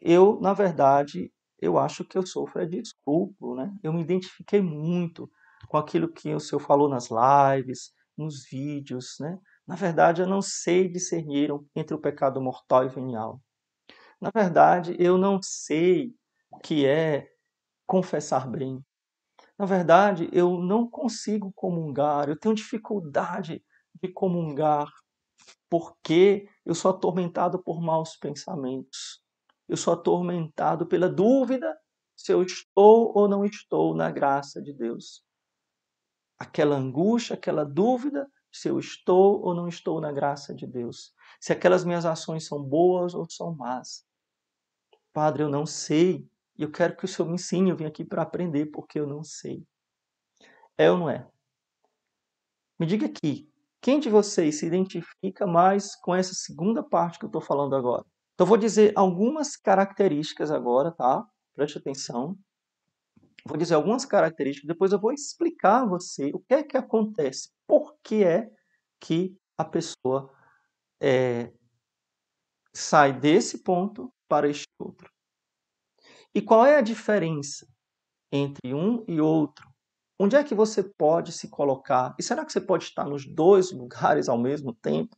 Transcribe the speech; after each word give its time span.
eu, 0.00 0.40
na 0.40 0.52
verdade, 0.52 1.32
eu 1.60 1.78
acho 1.78 2.04
que 2.04 2.16
eu 2.16 2.26
sofro 2.26 2.66
de 2.66 2.78
escrúpulo, 2.80 3.54
né? 3.56 3.72
Eu 3.82 3.92
me 3.92 4.02
identifiquei 4.02 4.60
muito 4.62 5.30
com 5.68 5.76
aquilo 5.76 6.10
que 6.12 6.34
o 6.34 6.40
senhor 6.40 6.60
falou 6.60 6.88
nas 6.88 7.08
lives, 7.10 7.92
nos 8.16 8.44
vídeos, 8.48 9.16
né? 9.20 9.38
Na 9.66 9.74
verdade, 9.74 10.22
eu 10.22 10.26
não 10.26 10.42
sei 10.42 10.88
discernir 10.88 11.50
entre 11.76 11.94
o 11.94 12.00
pecado 12.00 12.40
mortal 12.40 12.84
e 12.84 12.88
venial. 12.88 13.40
Na 14.20 14.30
verdade, 14.34 14.96
eu 14.98 15.16
não 15.16 15.40
sei 15.42 16.14
o 16.50 16.58
que 16.58 16.86
é 16.86 17.28
confessar 17.86 18.48
bem. 18.48 18.84
Na 19.58 19.66
verdade, 19.66 20.28
eu 20.32 20.58
não 20.58 20.88
consigo 20.88 21.52
comungar, 21.54 22.28
eu 22.28 22.38
tenho 22.38 22.54
dificuldade 22.54 23.62
de 24.02 24.08
comungar 24.12 24.88
porque 25.68 26.48
eu 26.64 26.74
sou 26.74 26.90
atormentado 26.90 27.62
por 27.62 27.80
maus 27.80 28.16
pensamentos. 28.16 29.22
Eu 29.70 29.76
sou 29.76 29.94
atormentado 29.94 30.84
pela 30.84 31.08
dúvida 31.08 31.78
se 32.16 32.32
eu 32.32 32.42
estou 32.42 33.16
ou 33.16 33.28
não 33.28 33.44
estou 33.44 33.94
na 33.94 34.10
graça 34.10 34.60
de 34.60 34.72
Deus. 34.72 35.24
Aquela 36.36 36.74
angústia, 36.74 37.34
aquela 37.34 37.64
dúvida 37.64 38.28
se 38.50 38.68
eu 38.68 38.80
estou 38.80 39.40
ou 39.40 39.54
não 39.54 39.68
estou 39.68 40.00
na 40.00 40.10
graça 40.10 40.52
de 40.52 40.66
Deus. 40.66 41.14
Se 41.40 41.52
aquelas 41.52 41.84
minhas 41.84 42.04
ações 42.04 42.48
são 42.48 42.60
boas 42.60 43.14
ou 43.14 43.30
são 43.30 43.54
más. 43.54 44.04
Padre, 45.12 45.44
eu 45.44 45.48
não 45.48 45.64
sei. 45.64 46.28
E 46.58 46.64
eu 46.64 46.72
quero 46.72 46.96
que 46.96 47.04
o 47.04 47.08
Senhor 47.08 47.28
me 47.28 47.34
ensine. 47.34 47.70
Eu 47.70 47.76
vim 47.76 47.84
aqui 47.84 48.04
para 48.04 48.22
aprender 48.22 48.66
porque 48.66 48.98
eu 48.98 49.06
não 49.06 49.22
sei. 49.22 49.64
É 50.76 50.90
ou 50.90 50.98
não 50.98 51.08
é? 51.08 51.30
Me 52.76 52.86
diga 52.86 53.06
aqui, 53.06 53.48
quem 53.80 54.00
de 54.00 54.10
vocês 54.10 54.58
se 54.58 54.66
identifica 54.66 55.46
mais 55.46 55.94
com 55.94 56.12
essa 56.12 56.34
segunda 56.34 56.82
parte 56.82 57.20
que 57.20 57.24
eu 57.24 57.28
estou 57.28 57.40
falando 57.40 57.76
agora? 57.76 58.04
Então, 58.40 58.48
vou 58.48 58.56
dizer 58.56 58.94
algumas 58.96 59.54
características 59.54 60.50
agora, 60.50 60.90
tá? 60.90 61.28
Preste 61.54 61.76
atenção. 61.76 62.38
Vou 63.44 63.58
dizer 63.58 63.74
algumas 63.74 64.06
características, 64.06 64.66
depois 64.66 64.92
eu 64.92 64.98
vou 64.98 65.12
explicar 65.12 65.82
a 65.82 65.84
você 65.84 66.30
o 66.32 66.38
que 66.40 66.54
é 66.54 66.62
que 66.62 66.74
acontece, 66.74 67.50
por 67.66 67.98
que 68.02 68.24
é 68.24 68.50
que 68.98 69.36
a 69.58 69.64
pessoa 69.66 70.34
é, 70.98 71.52
sai 72.72 73.12
desse 73.12 73.62
ponto 73.62 74.10
para 74.26 74.48
este 74.48 74.64
outro. 74.78 75.12
E 76.34 76.40
qual 76.40 76.64
é 76.64 76.78
a 76.78 76.80
diferença 76.80 77.66
entre 78.32 78.72
um 78.72 79.04
e 79.06 79.20
outro? 79.20 79.68
Onde 80.18 80.34
é 80.34 80.42
que 80.42 80.54
você 80.54 80.82
pode 80.82 81.32
se 81.32 81.50
colocar? 81.50 82.16
E 82.18 82.22
será 82.22 82.46
que 82.46 82.52
você 82.52 82.60
pode 82.62 82.84
estar 82.84 83.04
nos 83.04 83.26
dois 83.26 83.70
lugares 83.70 84.30
ao 84.30 84.38
mesmo 84.38 84.72
tempo? 84.72 85.14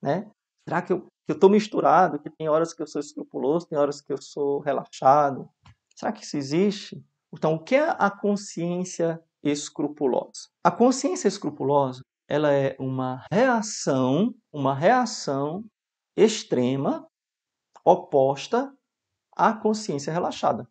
Né? 0.00 0.30
Será 0.66 0.80
que 0.80 0.94
eu 0.94 1.11
que 1.24 1.32
eu 1.32 1.34
estou 1.34 1.50
misturado, 1.50 2.18
que 2.18 2.30
tem 2.30 2.48
horas 2.48 2.74
que 2.74 2.82
eu 2.82 2.86
sou 2.86 3.00
escrupuloso, 3.00 3.66
tem 3.66 3.78
horas 3.78 4.00
que 4.00 4.12
eu 4.12 4.20
sou 4.20 4.60
relaxado. 4.60 5.48
Será 5.94 6.12
que 6.12 6.24
isso 6.24 6.36
existe? 6.36 7.04
Então, 7.32 7.54
o 7.54 7.62
que 7.62 7.76
é 7.76 7.94
a 7.98 8.10
consciência 8.10 9.22
escrupulosa? 9.42 10.48
A 10.64 10.70
consciência 10.70 11.28
escrupulosa, 11.28 12.02
ela 12.28 12.52
é 12.52 12.76
uma 12.78 13.24
reação, 13.30 14.34
uma 14.52 14.74
reação 14.74 15.64
extrema 16.16 17.06
oposta 17.84 18.72
à 19.34 19.52
consciência 19.52 20.12
relaxada. 20.12 20.68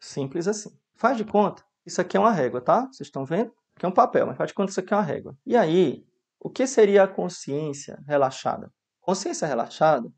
Simples 0.00 0.46
assim. 0.46 0.76
Faz 0.94 1.16
de 1.16 1.24
conta, 1.24 1.64
isso 1.84 2.00
aqui 2.00 2.16
é 2.16 2.20
uma 2.20 2.32
régua, 2.32 2.60
tá? 2.60 2.82
Vocês 2.86 3.08
estão 3.08 3.24
vendo? 3.24 3.52
Aqui 3.74 3.86
é 3.86 3.88
um 3.88 3.92
papel, 3.92 4.26
mas 4.26 4.36
faz 4.36 4.48
de 4.48 4.54
conta 4.54 4.66
que 4.66 4.72
isso 4.72 4.80
aqui 4.80 4.92
é 4.92 4.96
uma 4.96 5.02
régua. 5.02 5.36
E 5.44 5.56
aí, 5.56 6.06
o 6.38 6.50
que 6.50 6.66
seria 6.66 7.04
a 7.04 7.08
consciência 7.08 8.02
relaxada? 8.06 8.72
Consciência 9.02 9.48
relaxada 9.48 10.08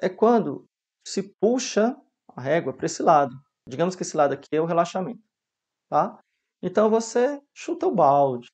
é 0.00 0.08
quando 0.08 0.68
se 1.04 1.22
puxa 1.40 1.96
a 2.28 2.40
régua 2.40 2.74
para 2.74 2.86
esse 2.86 3.02
lado. 3.02 3.34
Digamos 3.66 3.96
que 3.96 4.02
esse 4.02 4.16
lado 4.16 4.34
aqui 4.34 4.54
é 4.54 4.60
o 4.60 4.66
relaxamento, 4.66 5.22
tá? 5.88 6.22
Então 6.62 6.90
você 6.90 7.40
chuta 7.54 7.86
o 7.86 7.94
balde. 7.94 8.48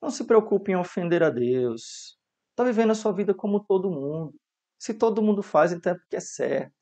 Não 0.00 0.10
se 0.10 0.24
preocupe 0.24 0.72
em 0.72 0.76
ofender 0.76 1.22
a 1.22 1.28
Deus. 1.30 2.16
Está 2.50 2.64
vivendo 2.64 2.92
a 2.92 2.94
sua 2.94 3.12
vida 3.12 3.34
como 3.34 3.64
todo 3.64 3.90
mundo. 3.90 4.32
Se 4.78 4.94
todo 4.94 5.22
mundo 5.22 5.42
faz, 5.42 5.72
então 5.72 5.92
é 5.92 5.98
porque 5.98 6.16
é 6.16 6.20
certo. 6.20 6.72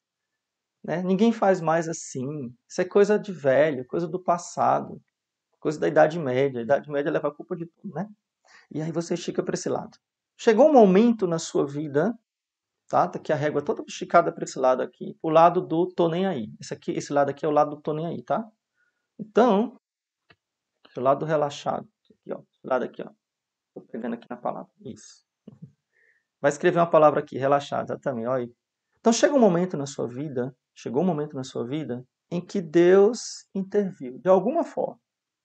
Né? 0.84 1.02
Ninguém 1.02 1.32
faz 1.32 1.60
mais 1.60 1.88
assim. 1.88 2.54
Isso 2.68 2.80
é 2.80 2.84
coisa 2.84 3.18
de 3.18 3.32
velho, 3.32 3.86
coisa 3.86 4.06
do 4.06 4.22
passado, 4.22 5.00
coisa 5.58 5.80
da 5.80 5.88
Idade 5.88 6.18
Média. 6.18 6.60
A 6.60 6.62
Idade 6.62 6.90
Média 6.90 7.10
leva 7.10 7.28
a 7.28 7.34
culpa 7.34 7.56
de 7.56 7.66
tudo, 7.66 7.94
né? 7.94 8.08
E 8.70 8.82
aí 8.82 8.92
você 8.92 9.14
estica 9.14 9.42
para 9.42 9.54
esse 9.54 9.68
lado. 9.68 9.98
Chegou 10.40 10.68
um 10.68 10.72
momento 10.72 11.26
na 11.26 11.36
sua 11.36 11.66
vida, 11.66 12.16
tá? 12.88 13.08
Tá 13.08 13.18
aqui 13.18 13.32
a 13.32 13.36
régua 13.36 13.60
toda 13.60 13.82
esticada 13.82 14.32
para 14.32 14.44
esse 14.44 14.56
lado 14.56 14.80
aqui, 14.80 15.18
o 15.20 15.28
lado 15.28 15.60
do 15.60 15.88
tô 15.88 16.08
nem 16.08 16.26
aí. 16.26 16.52
Esse 16.60 16.72
aqui, 16.72 16.92
esse 16.92 17.12
lado 17.12 17.30
aqui 17.30 17.44
é 17.44 17.48
o 17.48 17.50
lado 17.50 17.74
do 17.74 17.82
tô 17.82 17.92
nem 17.92 18.06
aí, 18.06 18.22
tá? 18.22 18.48
Então, 19.18 19.76
o 20.96 21.00
lado 21.00 21.26
relaxado, 21.26 21.88
aqui, 22.08 22.32
ó, 22.32 22.40
lado 22.62 22.84
aqui, 22.84 23.02
ó. 23.02 23.10
Tô 23.74 23.80
pegando 23.80 24.14
aqui 24.14 24.28
na 24.30 24.36
palavra. 24.36 24.70
Isso. 24.80 25.26
Vai 26.40 26.50
escrever 26.50 26.78
uma 26.78 26.88
palavra 26.88 27.18
aqui, 27.18 27.36
relaxado, 27.36 27.86
exatamente, 27.86 28.28
olha 28.28 28.44
aí. 28.44 28.54
Então 29.00 29.12
chega 29.12 29.34
um 29.34 29.40
momento 29.40 29.76
na 29.76 29.86
sua 29.86 30.06
vida, 30.06 30.56
chegou 30.72 31.02
um 31.02 31.06
momento 31.06 31.34
na 31.34 31.42
sua 31.42 31.66
vida 31.66 32.06
em 32.30 32.40
que 32.40 32.60
Deus 32.60 33.48
interviu 33.52 34.20
de 34.20 34.28
alguma 34.28 34.62
forma. 34.62 35.00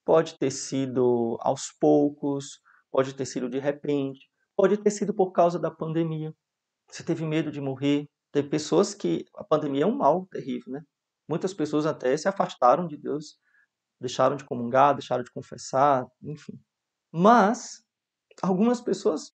Pode 0.06 0.38
ter 0.38 0.52
sido 0.52 1.36
aos 1.42 1.72
poucos, 1.72 2.60
pode 2.92 3.16
ter 3.16 3.26
sido 3.26 3.50
de 3.50 3.58
repente, 3.58 4.30
Pode 4.56 4.78
ter 4.78 4.92
sido 4.92 5.14
por 5.14 5.32
causa 5.32 5.60
da 5.60 5.72
pandemia. 5.72 6.34
Você 6.90 7.04
teve 7.04 7.26
medo 7.26 7.52
de 7.52 7.62
morrer. 7.62 8.08
Tem 8.32 8.48
pessoas 8.48 8.94
que 8.94 9.26
a 9.36 9.44
pandemia 9.44 9.84
é 9.84 9.88
um 9.88 9.96
mal 9.96 10.26
terrível, 10.28 10.74
né? 10.74 10.82
Muitas 11.28 11.54
pessoas 11.54 11.86
até 11.86 12.16
se 12.18 12.28
afastaram 12.28 12.88
de 12.88 12.98
Deus, 12.98 13.38
deixaram 14.00 14.36
de 14.36 14.44
comungar, 14.46 14.94
deixaram 14.94 15.24
de 15.24 15.32
confessar, 15.32 16.06
enfim. 16.22 16.60
Mas 17.12 17.84
algumas 18.42 18.82
pessoas 18.82 19.32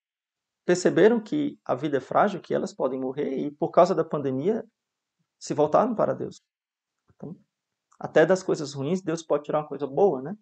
perceberam 0.65 1.19
que 1.19 1.59
a 1.65 1.73
vida 1.73 1.97
é 1.97 2.01
frágil, 2.01 2.41
que 2.41 2.53
elas 2.53 2.73
podem 2.73 2.99
morrer 2.99 3.37
e 3.37 3.51
por 3.51 3.71
causa 3.71 3.95
da 3.95 4.03
pandemia 4.03 4.63
se 5.39 5.53
voltaram 5.53 5.95
para 5.95 6.13
Deus. 6.13 6.41
Então, 7.15 7.35
até 7.99 8.25
das 8.25 8.43
coisas 8.43 8.73
ruins, 8.73 9.01
Deus 9.01 9.23
pode 9.23 9.45
tirar 9.45 9.59
uma 9.59 9.67
coisa 9.67 9.87
boa, 9.87 10.21
né? 10.21 10.35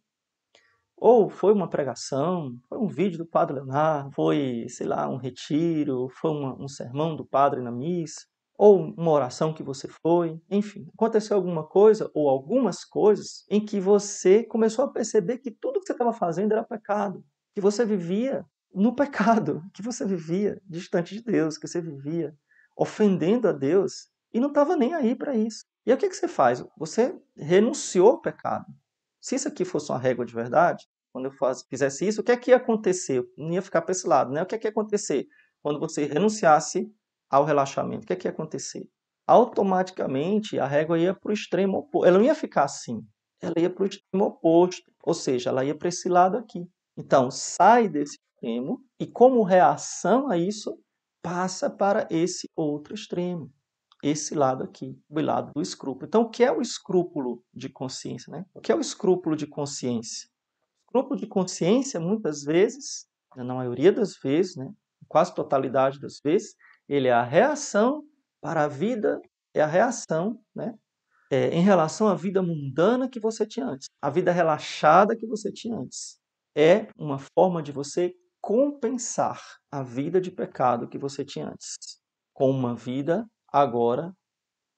Ou 1.00 1.30
foi 1.30 1.54
uma 1.54 1.70
pregação, 1.70 2.58
foi 2.68 2.80
um 2.80 2.88
vídeo 2.88 3.20
do 3.20 3.26
Padre 3.26 3.58
Leonardo, 3.58 4.12
foi, 4.14 4.66
sei 4.68 4.88
lá, 4.88 5.08
um 5.08 5.18
retiro, 5.18 6.10
foi 6.10 6.32
uma, 6.32 6.60
um 6.60 6.68
sermão 6.68 7.16
do 7.16 7.24
Padre 7.24 7.62
na 7.62 7.72
missa, 7.72 8.26
ou 8.58 8.80
uma 8.80 9.12
oração 9.12 9.54
que 9.54 9.62
você 9.62 9.88
foi, 9.88 10.42
enfim, 10.50 10.88
aconteceu 10.96 11.38
alguma 11.38 11.64
coisa 11.64 12.10
ou 12.14 12.28
algumas 12.28 12.84
coisas 12.84 13.46
em 13.50 13.64
que 13.64 13.80
você 13.80 14.44
começou 14.44 14.86
a 14.86 14.92
perceber 14.92 15.38
que 15.38 15.52
tudo 15.52 15.80
que 15.80 15.86
você 15.86 15.92
estava 15.92 16.12
fazendo 16.12 16.54
era 16.54 16.64
pecado, 16.64 17.24
que 17.54 17.62
você 17.62 17.86
vivia 17.86 18.44
no 18.74 18.96
pecado, 18.96 19.62
que 19.74 19.84
você 19.84 20.04
vivia 20.04 20.60
distante 20.66 21.14
de 21.14 21.22
Deus, 21.22 21.58
que 21.58 21.68
você 21.68 21.80
vivia 21.80 22.36
ofendendo 22.76 23.48
a 23.48 23.52
Deus 23.52 24.10
e 24.34 24.40
não 24.40 24.50
estava 24.50 24.76
nem 24.76 24.96
aí 24.96 25.16
para 25.16 25.36
isso. 25.36 25.64
E 25.86 25.92
aí 25.92 25.96
o 25.96 26.00
que, 26.00 26.10
que 26.10 26.16
você 26.16 26.28
faz? 26.28 26.64
Você 26.78 27.16
renunciou 27.36 28.10
ao 28.10 28.22
pecado. 28.22 28.66
Se 29.28 29.36
isso 29.36 29.50
aqui 29.50 29.66
fosse 29.66 29.92
uma 29.92 30.00
régua 30.00 30.26
de 30.26 30.34
verdade, 30.34 30.88
quando 31.12 31.26
eu 31.26 31.32
faz, 31.34 31.62
fizesse 31.70 32.08
isso, 32.08 32.22
o 32.22 32.24
que 32.24 32.32
é 32.32 32.38
que 32.38 32.52
ia 32.52 32.56
acontecer? 32.56 33.22
Não 33.38 33.52
ia 33.52 33.62
ficar 33.62 33.82
para 33.82 33.92
esse 33.92 34.08
lado, 34.08 34.32
né? 34.32 34.42
O 34.42 34.46
que 34.46 34.56
é 34.56 34.58
que 34.58 34.68
ia 34.68 34.72
acontecer? 34.72 35.28
Quando 35.62 35.82
você 35.82 36.06
renunciasse 36.06 36.90
ao 37.30 37.44
relaxamento, 37.44 38.06
o 38.06 38.08
que 38.08 38.14
é 38.14 38.16
que 38.16 38.26
ia 38.26 38.32
acontecer? 38.32 38.88
Automaticamente 39.28 40.58
a 40.58 40.66
régua 40.66 40.98
ia 40.98 41.14
para 41.14 41.30
o 41.30 41.34
extremo 41.34 41.80
oposto. 41.80 42.08
Ela 42.08 42.20
não 42.20 42.26
ia 42.26 42.36
ficar 42.36 42.64
assim. 42.64 43.02
Ela 43.42 43.56
ia 43.58 43.70
para 43.70 43.84
o 43.84 43.88
extremo 43.88 44.28
oposto. 44.28 44.90
Ou 45.04 45.14
seja, 45.14 45.50
ela 45.50 45.66
ia 45.66 45.78
para 45.78 45.90
esse 45.90 46.08
lado 46.08 46.38
aqui. 46.38 46.66
Então, 46.96 47.30
sai 47.30 47.90
desse 47.90 48.16
extremo 48.16 48.82
e, 48.98 49.06
como 49.06 49.44
reação 49.44 50.32
a 50.32 50.38
isso, 50.38 50.80
passa 51.22 51.70
para 51.70 52.08
esse 52.10 52.48
outro 52.56 52.94
extremo 52.94 53.52
esse 54.08 54.36
lado 54.36 54.64
aqui, 54.64 55.00
o 55.10 55.20
lado 55.20 55.52
do 55.54 55.62
escrúpulo. 55.62 56.08
Então, 56.08 56.22
o 56.24 56.30
que 56.30 56.44
é 56.44 56.52
o 56.52 56.62
escrúpulo 56.62 57.44
de 57.54 57.70
consciência? 57.70 58.32
Né? 58.32 58.46
O 58.54 58.62
que 58.62 58.72
é 58.72 58.76
o 58.76 58.80
escrúpulo 58.80 59.36
de 59.36 59.48
consciência? 59.48 60.28
O 60.28 60.90
escrúpulo 60.90 61.20
de 61.20 61.28
consciência, 61.28 62.00
muitas 62.00 62.44
vezes, 62.44 63.08
na 63.36 63.54
maioria 63.54 63.92
das 63.92 64.18
vezes, 64.18 64.56
né, 64.56 64.72
quase 65.08 65.34
totalidade 65.34 66.00
das 66.00 66.20
vezes, 66.24 66.56
ele 66.88 67.08
é 67.08 67.14
a 67.14 67.24
reação 67.24 68.04
para 68.42 68.64
a 68.64 68.68
vida, 68.68 69.22
é 69.54 69.62
a 69.62 69.68
reação 69.68 70.40
né, 70.56 70.74
é, 71.32 71.50
em 71.50 71.62
relação 71.62 72.08
à 72.08 72.16
vida 72.16 72.42
mundana 72.42 73.10
que 73.10 73.20
você 73.20 73.46
tinha 73.46 73.66
antes, 73.68 73.88
a 74.02 74.10
vida 74.10 74.32
relaxada 74.32 75.16
que 75.16 75.28
você 75.28 75.52
tinha 75.52 75.78
antes. 75.78 76.20
É 76.56 76.88
uma 76.98 77.20
forma 77.20 77.62
de 77.62 77.72
você 77.72 78.14
compensar 78.42 79.42
a 79.72 79.84
vida 79.84 80.22
de 80.22 80.32
pecado 80.32 80.88
que 80.88 80.98
você 80.98 81.26
tinha 81.26 81.50
antes 81.50 81.76
com 82.34 82.50
uma 82.50 82.76
vida 82.76 83.28
agora 83.62 84.14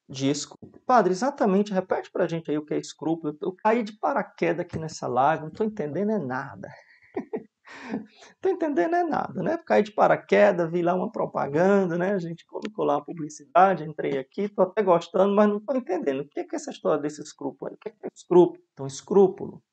de 0.10 0.30
escrúpulo. 0.30 0.82
Padre, 0.86 1.12
exatamente, 1.14 1.72
repete 1.72 2.12
para 2.12 2.26
a 2.26 2.28
gente 2.28 2.50
aí 2.50 2.58
o 2.58 2.66
que 2.66 2.74
é 2.74 2.80
escrúpulo. 2.80 3.38
Eu 3.42 3.54
caí 3.54 3.84
de 3.84 3.94
paraquedas 3.94 4.66
aqui 4.66 4.80
nessa 4.80 5.08
lago, 5.08 5.44
não 5.44 5.50
estou 5.50 5.66
entendendo 5.66 6.12
é 6.12 6.18
nada. 6.18 6.68
Tô 8.42 8.50
entendendo 8.50 8.96
é 8.96 9.04
nada, 9.04 9.44
né? 9.44 9.58
Caí 9.66 9.84
de 9.84 9.92
paraquedas, 9.92 10.72
vi 10.72 10.82
lá 10.82 10.96
uma 10.96 11.12
propaganda, 11.12 11.98
né? 11.98 12.14
A 12.14 12.20
gente 12.20 12.46
colocou 12.46 12.84
lá 12.84 12.98
a 12.98 13.02
publicidade, 13.02 13.84
entrei 13.84 14.18
aqui, 14.18 14.50
tô 14.50 14.64
até 14.64 14.82
gostando, 14.82 15.36
mas 15.36 15.48
não 15.48 15.60
tô 15.60 15.76
entendendo. 15.76 16.22
O 16.22 16.28
que 16.28 16.40
é, 16.40 16.44
que 16.44 16.56
é 16.56 16.58
essa 16.58 16.72
história 16.72 17.00
desse 17.00 17.22
escrúpulo? 17.22 17.74
O 17.74 17.78
que 17.78 17.90
é, 17.90 17.92
que 17.92 18.06
é 18.06 18.10
escrúpulo? 18.14 18.64
Então, 18.74 18.88
escrúpulo 18.88 19.64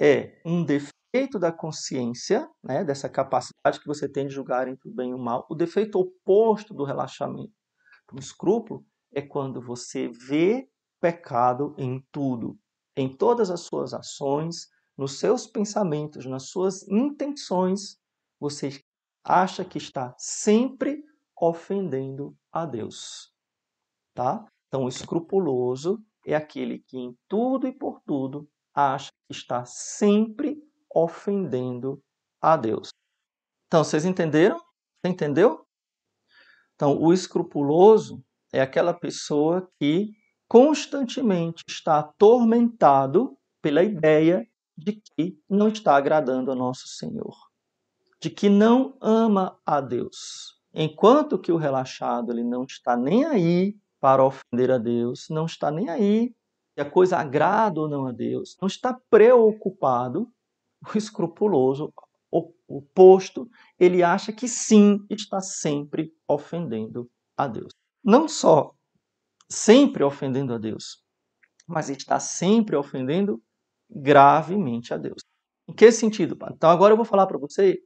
é 0.00 0.40
um 0.44 0.64
defeito 0.64 1.38
da 1.40 1.50
consciência, 1.50 2.48
né? 2.62 2.84
Dessa 2.84 3.08
capacidade 3.08 3.80
que 3.80 3.86
você 3.86 4.08
tem 4.08 4.28
de 4.28 4.34
julgar 4.34 4.68
entre 4.68 4.88
o 4.88 4.94
bem 4.94 5.10
e 5.10 5.14
o 5.14 5.18
mal. 5.18 5.46
O 5.50 5.54
defeito 5.54 5.98
oposto 5.98 6.72
do 6.72 6.84
relaxamento. 6.84 7.59
Então, 8.10 8.18
escrúpulo 8.18 8.84
é 9.12 9.22
quando 9.22 9.60
você 9.60 10.08
vê 10.08 10.68
pecado 11.00 11.74
em 11.78 12.04
tudo, 12.10 12.58
em 12.96 13.08
todas 13.16 13.50
as 13.50 13.60
suas 13.60 13.94
ações, 13.94 14.68
nos 14.98 15.20
seus 15.20 15.46
pensamentos, 15.46 16.26
nas 16.26 16.48
suas 16.48 16.86
intenções, 16.88 17.98
você 18.38 18.82
acha 19.22 19.64
que 19.64 19.78
está 19.78 20.12
sempre 20.18 21.04
ofendendo 21.40 22.36
a 22.52 22.66
Deus. 22.66 23.32
Tá? 24.12 24.44
Então, 24.66 24.84
o 24.84 24.88
escrupuloso 24.88 26.04
é 26.26 26.34
aquele 26.34 26.80
que 26.80 26.98
em 26.98 27.16
tudo 27.28 27.68
e 27.68 27.72
por 27.72 28.00
tudo 28.04 28.48
acha 28.74 29.10
que 29.28 29.36
está 29.36 29.64
sempre 29.64 30.60
ofendendo 30.92 32.02
a 32.40 32.56
Deus. 32.56 32.90
Então, 33.68 33.84
vocês 33.84 34.04
entenderam? 34.04 34.58
Você 34.58 35.12
entendeu? 35.12 35.64
Então, 36.80 36.98
o 36.98 37.12
escrupuloso 37.12 38.24
é 38.50 38.62
aquela 38.62 38.94
pessoa 38.94 39.68
que 39.78 40.12
constantemente 40.48 41.62
está 41.68 41.98
atormentado 41.98 43.36
pela 43.60 43.82
ideia 43.82 44.48
de 44.74 44.94
que 44.94 45.38
não 45.46 45.68
está 45.68 45.94
agradando 45.94 46.50
a 46.50 46.54
nosso 46.54 46.88
Senhor, 46.88 47.36
de 48.18 48.30
que 48.30 48.48
não 48.48 48.96
ama 48.98 49.60
a 49.66 49.78
Deus. 49.82 50.58
Enquanto 50.72 51.38
que 51.38 51.52
o 51.52 51.58
relaxado 51.58 52.32
ele 52.32 52.44
não 52.44 52.64
está 52.64 52.96
nem 52.96 53.26
aí 53.26 53.76
para 54.00 54.24
ofender 54.24 54.70
a 54.70 54.78
Deus, 54.78 55.26
não 55.28 55.44
está 55.44 55.70
nem 55.70 55.90
aí 55.90 56.34
se 56.72 56.80
a 56.80 56.90
coisa 56.90 57.18
agrada 57.18 57.78
ou 57.78 57.90
não 57.90 58.06
a 58.06 58.12
Deus, 58.12 58.56
não 58.58 58.66
está 58.66 58.98
preocupado, 59.10 60.32
o 60.82 60.96
escrupuloso, 60.96 61.92
oposto, 62.76 63.50
ele 63.78 64.02
acha 64.02 64.32
que 64.32 64.46
sim, 64.46 65.04
está 65.10 65.40
sempre 65.40 66.14
ofendendo 66.28 67.10
a 67.36 67.46
Deus. 67.48 67.72
Não 68.02 68.28
só 68.28 68.74
sempre 69.48 70.04
ofendendo 70.04 70.54
a 70.54 70.58
Deus, 70.58 71.04
mas 71.66 71.90
está 71.90 72.20
sempre 72.20 72.76
ofendendo 72.76 73.42
gravemente 73.90 74.94
a 74.94 74.96
Deus. 74.96 75.20
Em 75.68 75.74
que 75.74 75.90
sentido, 75.90 76.36
Padre? 76.36 76.54
Então 76.56 76.70
agora 76.70 76.92
eu 76.92 76.96
vou 76.96 77.04
falar 77.04 77.26
para 77.26 77.38
você 77.38 77.82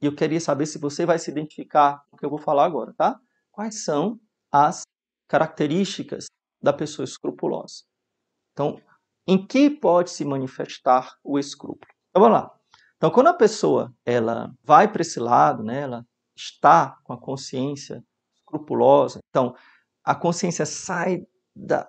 e 0.00 0.06
eu 0.06 0.14
queria 0.14 0.40
saber 0.40 0.66
se 0.66 0.78
você 0.78 1.04
vai 1.04 1.18
se 1.18 1.30
identificar 1.30 2.02
com 2.10 2.16
o 2.16 2.18
que 2.18 2.24
eu 2.24 2.30
vou 2.30 2.38
falar 2.38 2.64
agora, 2.64 2.92
tá? 2.94 3.20
Quais 3.50 3.84
são 3.84 4.18
as 4.50 4.82
características 5.28 6.26
da 6.60 6.72
pessoa 6.72 7.04
escrupulosa? 7.04 7.84
Então, 8.52 8.80
em 9.26 9.46
que 9.46 9.70
pode 9.70 10.10
se 10.10 10.24
manifestar 10.24 11.16
o 11.22 11.38
escrúpulo? 11.38 11.92
Então 12.10 12.22
vamos 12.22 12.38
lá. 12.38 12.61
Então, 13.02 13.10
quando 13.10 13.26
a 13.26 13.34
pessoa 13.34 13.92
ela 14.06 14.54
vai 14.62 14.86
para 14.86 15.02
esse 15.02 15.18
lado, 15.18 15.64
né, 15.64 15.80
ela 15.80 16.06
está 16.36 17.00
com 17.02 17.12
a 17.12 17.20
consciência 17.20 18.00
escrupulosa, 18.36 19.18
então 19.28 19.56
a 20.04 20.14
consciência 20.14 20.64
sai 20.64 21.26
da, 21.52 21.88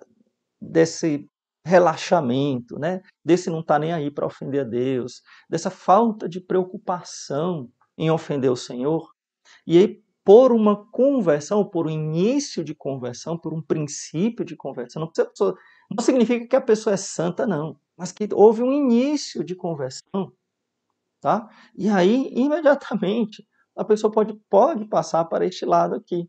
desse 0.60 1.30
relaxamento, 1.64 2.80
né? 2.80 3.00
desse 3.24 3.48
não 3.48 3.60
estar 3.60 3.74
tá 3.74 3.78
nem 3.78 3.92
aí 3.92 4.10
para 4.10 4.26
ofender 4.26 4.62
a 4.62 4.64
Deus, 4.64 5.22
dessa 5.48 5.70
falta 5.70 6.28
de 6.28 6.40
preocupação 6.40 7.70
em 7.96 8.10
ofender 8.10 8.50
o 8.50 8.56
Senhor. 8.56 9.08
E 9.64 9.78
aí, 9.78 10.02
por 10.24 10.50
uma 10.50 10.84
conversão, 10.90 11.64
por 11.64 11.86
um 11.86 11.90
início 11.90 12.64
de 12.64 12.74
conversão, 12.74 13.38
por 13.38 13.54
um 13.54 13.62
princípio 13.62 14.44
de 14.44 14.56
conversão, 14.56 15.02
não, 15.02 15.12
pessoa, 15.12 15.56
não 15.88 16.04
significa 16.04 16.44
que 16.44 16.56
a 16.56 16.60
pessoa 16.60 16.94
é 16.94 16.96
santa, 16.96 17.46
não, 17.46 17.78
mas 17.96 18.10
que 18.10 18.28
houve 18.32 18.64
um 18.64 18.72
início 18.72 19.44
de 19.44 19.54
conversão. 19.54 20.32
Tá? 21.24 21.48
E 21.74 21.88
aí, 21.88 22.28
imediatamente, 22.34 23.48
a 23.74 23.82
pessoa 23.82 24.12
pode, 24.12 24.38
pode 24.50 24.84
passar 24.84 25.24
para 25.24 25.46
este 25.46 25.64
lado 25.64 25.94
aqui. 25.94 26.28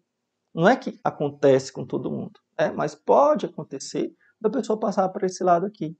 Não 0.53 0.69
é 0.69 0.77
que 0.77 0.97
acontece 1.03 1.74
com 1.74 1.86
todo 1.86 2.09
mundo, 2.09 2.39
é, 2.57 2.71
mas 2.71 2.95
pode 2.95 3.45
acontecer 3.45 4.09
da 4.39 4.50
pessoa 4.50 4.80
passar 4.80 5.09
para 5.09 5.25
esse 5.25 5.44
lado 5.44 5.65
aqui. 5.65 5.97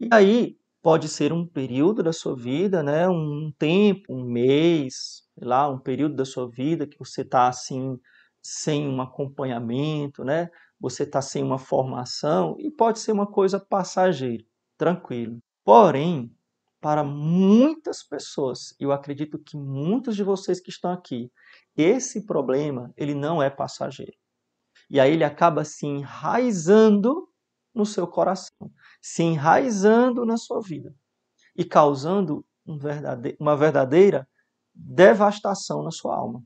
E 0.00 0.08
aí 0.10 0.56
pode 0.80 1.06
ser 1.06 1.34
um 1.34 1.46
período 1.46 2.02
da 2.02 2.14
sua 2.14 2.34
vida, 2.34 2.82
né, 2.82 3.06
um 3.10 3.52
tempo, 3.58 4.04
um 4.08 4.24
mês, 4.24 5.22
sei 5.38 5.46
lá, 5.46 5.68
um 5.68 5.78
período 5.78 6.16
da 6.16 6.24
sua 6.24 6.48
vida 6.48 6.86
que 6.86 6.98
você 6.98 7.20
está 7.20 7.46
assim 7.46 7.98
sem 8.42 8.88
um 8.88 9.02
acompanhamento, 9.02 10.24
né? 10.24 10.48
Você 10.80 11.02
está 11.02 11.20
sem 11.20 11.42
uma 11.42 11.58
formação 11.58 12.56
e 12.58 12.70
pode 12.70 13.00
ser 13.00 13.12
uma 13.12 13.26
coisa 13.26 13.60
passageira, 13.60 14.42
tranquilo. 14.78 15.40
Porém, 15.62 16.34
para 16.80 17.04
muitas 17.04 18.02
pessoas, 18.02 18.74
eu 18.80 18.90
acredito 18.90 19.38
que 19.38 19.56
muitos 19.56 20.16
de 20.16 20.24
vocês 20.24 20.60
que 20.60 20.70
estão 20.70 20.90
aqui, 20.90 21.30
esse 21.76 22.24
problema 22.24 22.92
ele 22.96 23.14
não 23.14 23.42
é 23.42 23.50
passageiro. 23.50 24.16
E 24.88 24.98
aí 24.98 25.12
ele 25.12 25.24
acaba 25.24 25.64
se 25.64 25.86
enraizando 25.86 27.28
no 27.74 27.86
seu 27.86 28.06
coração, 28.06 28.70
se 29.00 29.22
enraizando 29.22 30.24
na 30.24 30.36
sua 30.36 30.60
vida 30.60 30.94
e 31.56 31.64
causando 31.64 32.44
um 32.66 32.78
verdade... 32.78 33.36
uma 33.38 33.56
verdadeira 33.56 34.26
devastação 34.74 35.82
na 35.82 35.90
sua 35.90 36.16
alma, 36.16 36.42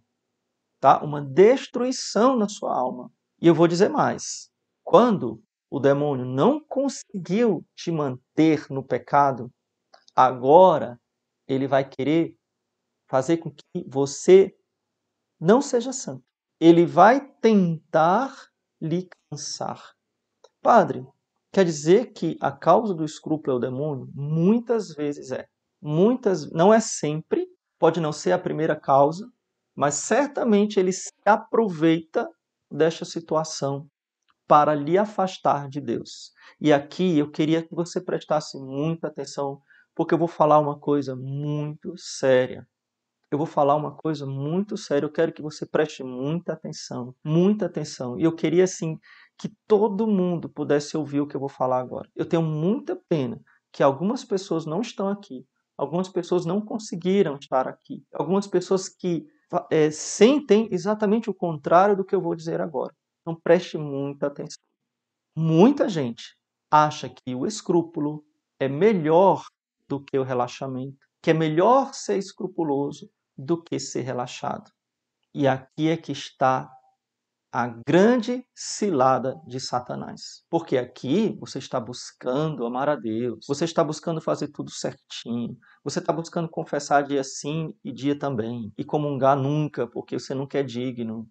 tá? 0.80 1.02
Uma 1.02 1.22
destruição 1.22 2.36
na 2.36 2.48
sua 2.48 2.76
alma. 2.76 3.10
E 3.40 3.46
eu 3.46 3.54
vou 3.54 3.68
dizer 3.68 3.88
mais: 3.88 4.50
quando 4.82 5.42
o 5.70 5.80
demônio 5.80 6.24
não 6.24 6.60
conseguiu 6.60 7.64
te 7.74 7.90
manter 7.90 8.66
no 8.68 8.84
pecado, 8.84 9.50
agora 10.14 11.00
ele 11.46 11.66
vai 11.66 11.88
querer 11.88 12.36
fazer 13.06 13.38
com 13.38 13.50
que 13.50 13.84
você 13.88 14.54
não 15.40 15.60
seja 15.60 15.92
santo. 15.92 16.24
Ele 16.60 16.86
vai 16.86 17.20
tentar 17.40 18.34
lhe 18.80 19.08
cansar. 19.30 19.94
Padre, 20.62 21.06
Quer 21.54 21.64
dizer 21.64 22.12
que 22.12 22.36
a 22.40 22.50
causa 22.50 22.92
do 22.92 23.04
escrúpulo 23.04 23.52
é 23.52 23.56
o 23.56 23.60
demônio? 23.60 24.10
Muitas 24.12 24.92
vezes 24.92 25.30
é. 25.30 25.46
Muitas, 25.80 26.50
não 26.50 26.74
é 26.74 26.80
sempre, 26.80 27.46
pode 27.78 28.00
não 28.00 28.10
ser 28.10 28.32
a 28.32 28.38
primeira 28.40 28.74
causa, 28.74 29.24
mas 29.72 29.94
certamente 29.94 30.80
ele 30.80 30.90
se 30.90 31.12
aproveita 31.24 32.28
desta 32.68 33.04
situação 33.04 33.86
para 34.48 34.74
lhe 34.74 34.98
afastar 34.98 35.68
de 35.68 35.80
Deus. 35.80 36.32
E 36.60 36.72
aqui 36.72 37.20
eu 37.20 37.30
queria 37.30 37.62
que 37.62 37.72
você 37.72 38.00
prestasse 38.00 38.58
muita 38.58 39.06
atenção, 39.06 39.62
porque 39.94 40.14
eu 40.14 40.18
vou 40.18 40.28
falar 40.28 40.58
uma 40.58 40.78
coisa 40.78 41.14
muito 41.14 41.94
séria. 41.96 42.66
Eu 43.30 43.38
vou 43.38 43.46
falar 43.46 43.74
uma 43.74 43.96
coisa 43.96 44.26
muito 44.26 44.76
séria. 44.76 45.06
Eu 45.06 45.12
quero 45.12 45.32
que 45.32 45.42
você 45.42 45.66
preste 45.66 46.04
muita 46.04 46.52
atenção, 46.52 47.14
muita 47.24 47.66
atenção. 47.66 48.18
E 48.18 48.22
eu 48.22 48.34
queria 48.34 48.64
assim 48.64 48.98
que 49.38 49.52
todo 49.66 50.06
mundo 50.06 50.48
pudesse 50.48 50.96
ouvir 50.96 51.20
o 51.20 51.26
que 51.26 51.34
eu 51.36 51.40
vou 51.40 51.48
falar 51.48 51.80
agora. 51.80 52.08
Eu 52.14 52.26
tenho 52.26 52.42
muita 52.42 52.96
pena 53.08 53.40
que 53.72 53.82
algumas 53.82 54.24
pessoas 54.24 54.64
não 54.64 54.80
estão 54.80 55.08
aqui, 55.08 55.44
algumas 55.76 56.08
pessoas 56.08 56.46
não 56.46 56.60
conseguiram 56.60 57.34
estar 57.34 57.66
aqui, 57.66 58.04
algumas 58.12 58.46
pessoas 58.46 58.88
que 58.88 59.26
é, 59.70 59.90
sentem 59.90 60.68
exatamente 60.70 61.28
o 61.28 61.34
contrário 61.34 61.96
do 61.96 62.04
que 62.04 62.14
eu 62.14 62.20
vou 62.20 62.34
dizer 62.36 62.60
agora. 62.60 62.94
Então 63.20 63.38
preste 63.42 63.76
muita 63.76 64.28
atenção. 64.28 64.62
Muita 65.36 65.88
gente 65.88 66.36
acha 66.70 67.08
que 67.08 67.34
o 67.34 67.46
escrúpulo 67.46 68.24
é 68.60 68.68
melhor 68.68 69.44
do 69.94 70.04
que 70.04 70.18
o 70.18 70.24
relaxamento, 70.24 70.98
que 71.22 71.30
é 71.30 71.34
melhor 71.34 71.94
ser 71.94 72.18
escrupuloso 72.18 73.08
do 73.36 73.62
que 73.62 73.78
ser 73.78 74.00
relaxado. 74.02 74.70
E 75.32 75.46
aqui 75.46 75.88
é 75.88 75.96
que 75.96 76.12
está 76.12 76.70
a 77.52 77.68
grande 77.86 78.44
cilada 78.52 79.40
de 79.46 79.60
Satanás. 79.60 80.42
Porque 80.50 80.76
aqui 80.76 81.36
você 81.38 81.58
está 81.58 81.78
buscando 81.78 82.66
amar 82.66 82.88
a 82.88 82.96
Deus, 82.96 83.46
você 83.46 83.64
está 83.64 83.84
buscando 83.84 84.20
fazer 84.20 84.48
tudo 84.48 84.72
certinho, 84.72 85.56
você 85.84 86.00
está 86.00 86.12
buscando 86.12 86.48
confessar 86.48 87.02
dia 87.02 87.22
sim 87.22 87.72
e 87.84 87.92
dia 87.92 88.18
também, 88.18 88.72
e 88.76 88.84
comungar 88.84 89.36
nunca, 89.36 89.86
porque 89.86 90.18
você 90.18 90.34
nunca 90.34 90.58
é 90.58 90.64
digno. 90.64 91.28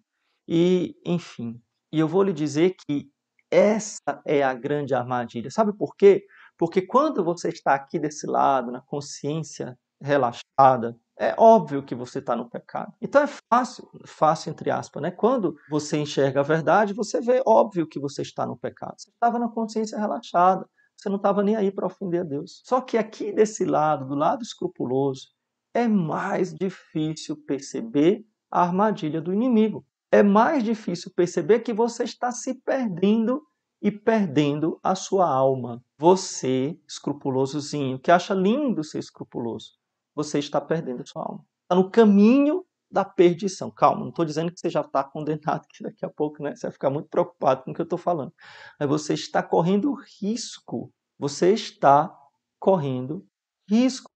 E, 0.48 0.96
enfim, 1.04 1.60
e 1.92 2.00
eu 2.00 2.08
vou 2.08 2.22
lhe 2.22 2.32
dizer 2.32 2.74
que 2.86 3.10
essa 3.50 4.22
é 4.26 4.42
a 4.42 4.54
grande 4.54 4.94
armadilha. 4.94 5.50
Sabe 5.50 5.76
por 5.76 5.94
quê? 5.94 6.24
Porque 6.58 6.82
quando 6.82 7.24
você 7.24 7.48
está 7.48 7.74
aqui 7.74 7.98
desse 7.98 8.26
lado, 8.26 8.70
na 8.70 8.80
consciência 8.80 9.78
relaxada, 10.00 10.96
é 11.18 11.34
óbvio 11.38 11.84
que 11.84 11.94
você 11.94 12.18
está 12.18 12.34
no 12.34 12.48
pecado. 12.48 12.92
Então 13.00 13.22
é 13.22 13.28
fácil, 13.52 13.88
fácil 14.06 14.50
entre 14.50 14.70
aspas, 14.70 15.02
né? 15.02 15.10
Quando 15.10 15.54
você 15.70 15.96
enxerga 15.96 16.40
a 16.40 16.44
verdade, 16.44 16.92
você 16.92 17.20
vê 17.20 17.42
óbvio 17.46 17.86
que 17.86 18.00
você 18.00 18.22
está 18.22 18.44
no 18.44 18.56
pecado. 18.56 18.94
Você 18.98 19.10
estava 19.10 19.38
na 19.38 19.48
consciência 19.48 19.98
relaxada, 19.98 20.68
você 20.96 21.08
não 21.08 21.16
estava 21.16 21.42
nem 21.42 21.56
aí 21.56 21.70
para 21.70 21.86
ofender 21.86 22.22
a 22.22 22.24
Deus. 22.24 22.62
Só 22.64 22.80
que 22.80 22.98
aqui 22.98 23.32
desse 23.32 23.64
lado, 23.64 24.06
do 24.06 24.14
lado 24.14 24.42
escrupuloso, 24.42 25.28
é 25.72 25.86
mais 25.86 26.52
difícil 26.52 27.36
perceber 27.46 28.24
a 28.50 28.62
armadilha 28.62 29.20
do 29.20 29.32
inimigo. 29.32 29.84
É 30.10 30.22
mais 30.22 30.62
difícil 30.62 31.12
perceber 31.14 31.60
que 31.60 31.72
você 31.72 32.04
está 32.04 32.30
se 32.30 32.54
perdendo 32.62 33.42
e 33.84 33.90
perdendo 33.92 34.80
a 34.82 34.94
sua 34.94 35.28
alma. 35.28 35.84
Você, 35.98 36.80
escrupulosozinho, 36.88 37.98
que 37.98 38.10
acha 38.10 38.32
lindo 38.32 38.82
ser 38.82 38.98
escrupuloso, 38.98 39.72
você 40.14 40.38
está 40.38 40.58
perdendo 40.58 41.02
a 41.02 41.06
sua 41.06 41.22
alma. 41.22 41.44
Está 41.64 41.74
no 41.74 41.90
caminho 41.90 42.64
da 42.90 43.04
perdição. 43.04 43.70
Calma, 43.70 44.00
não 44.00 44.08
estou 44.08 44.24
dizendo 44.24 44.50
que 44.50 44.58
você 44.58 44.70
já 44.70 44.80
está 44.80 45.04
condenado, 45.04 45.66
que 45.68 45.82
daqui 45.82 46.02
a 46.02 46.08
pouco 46.08 46.42
né, 46.42 46.56
você 46.56 46.66
vai 46.66 46.72
ficar 46.72 46.88
muito 46.88 47.10
preocupado 47.10 47.62
com 47.62 47.72
o 47.72 47.74
que 47.74 47.80
eu 47.82 47.84
estou 47.84 47.98
falando. 47.98 48.32
Mas 48.80 48.88
você 48.88 49.12
está 49.12 49.42
correndo 49.42 49.94
risco. 50.18 50.90
Você 51.18 51.52
está 51.52 52.16
correndo 52.58 53.26
risco. 53.68 54.10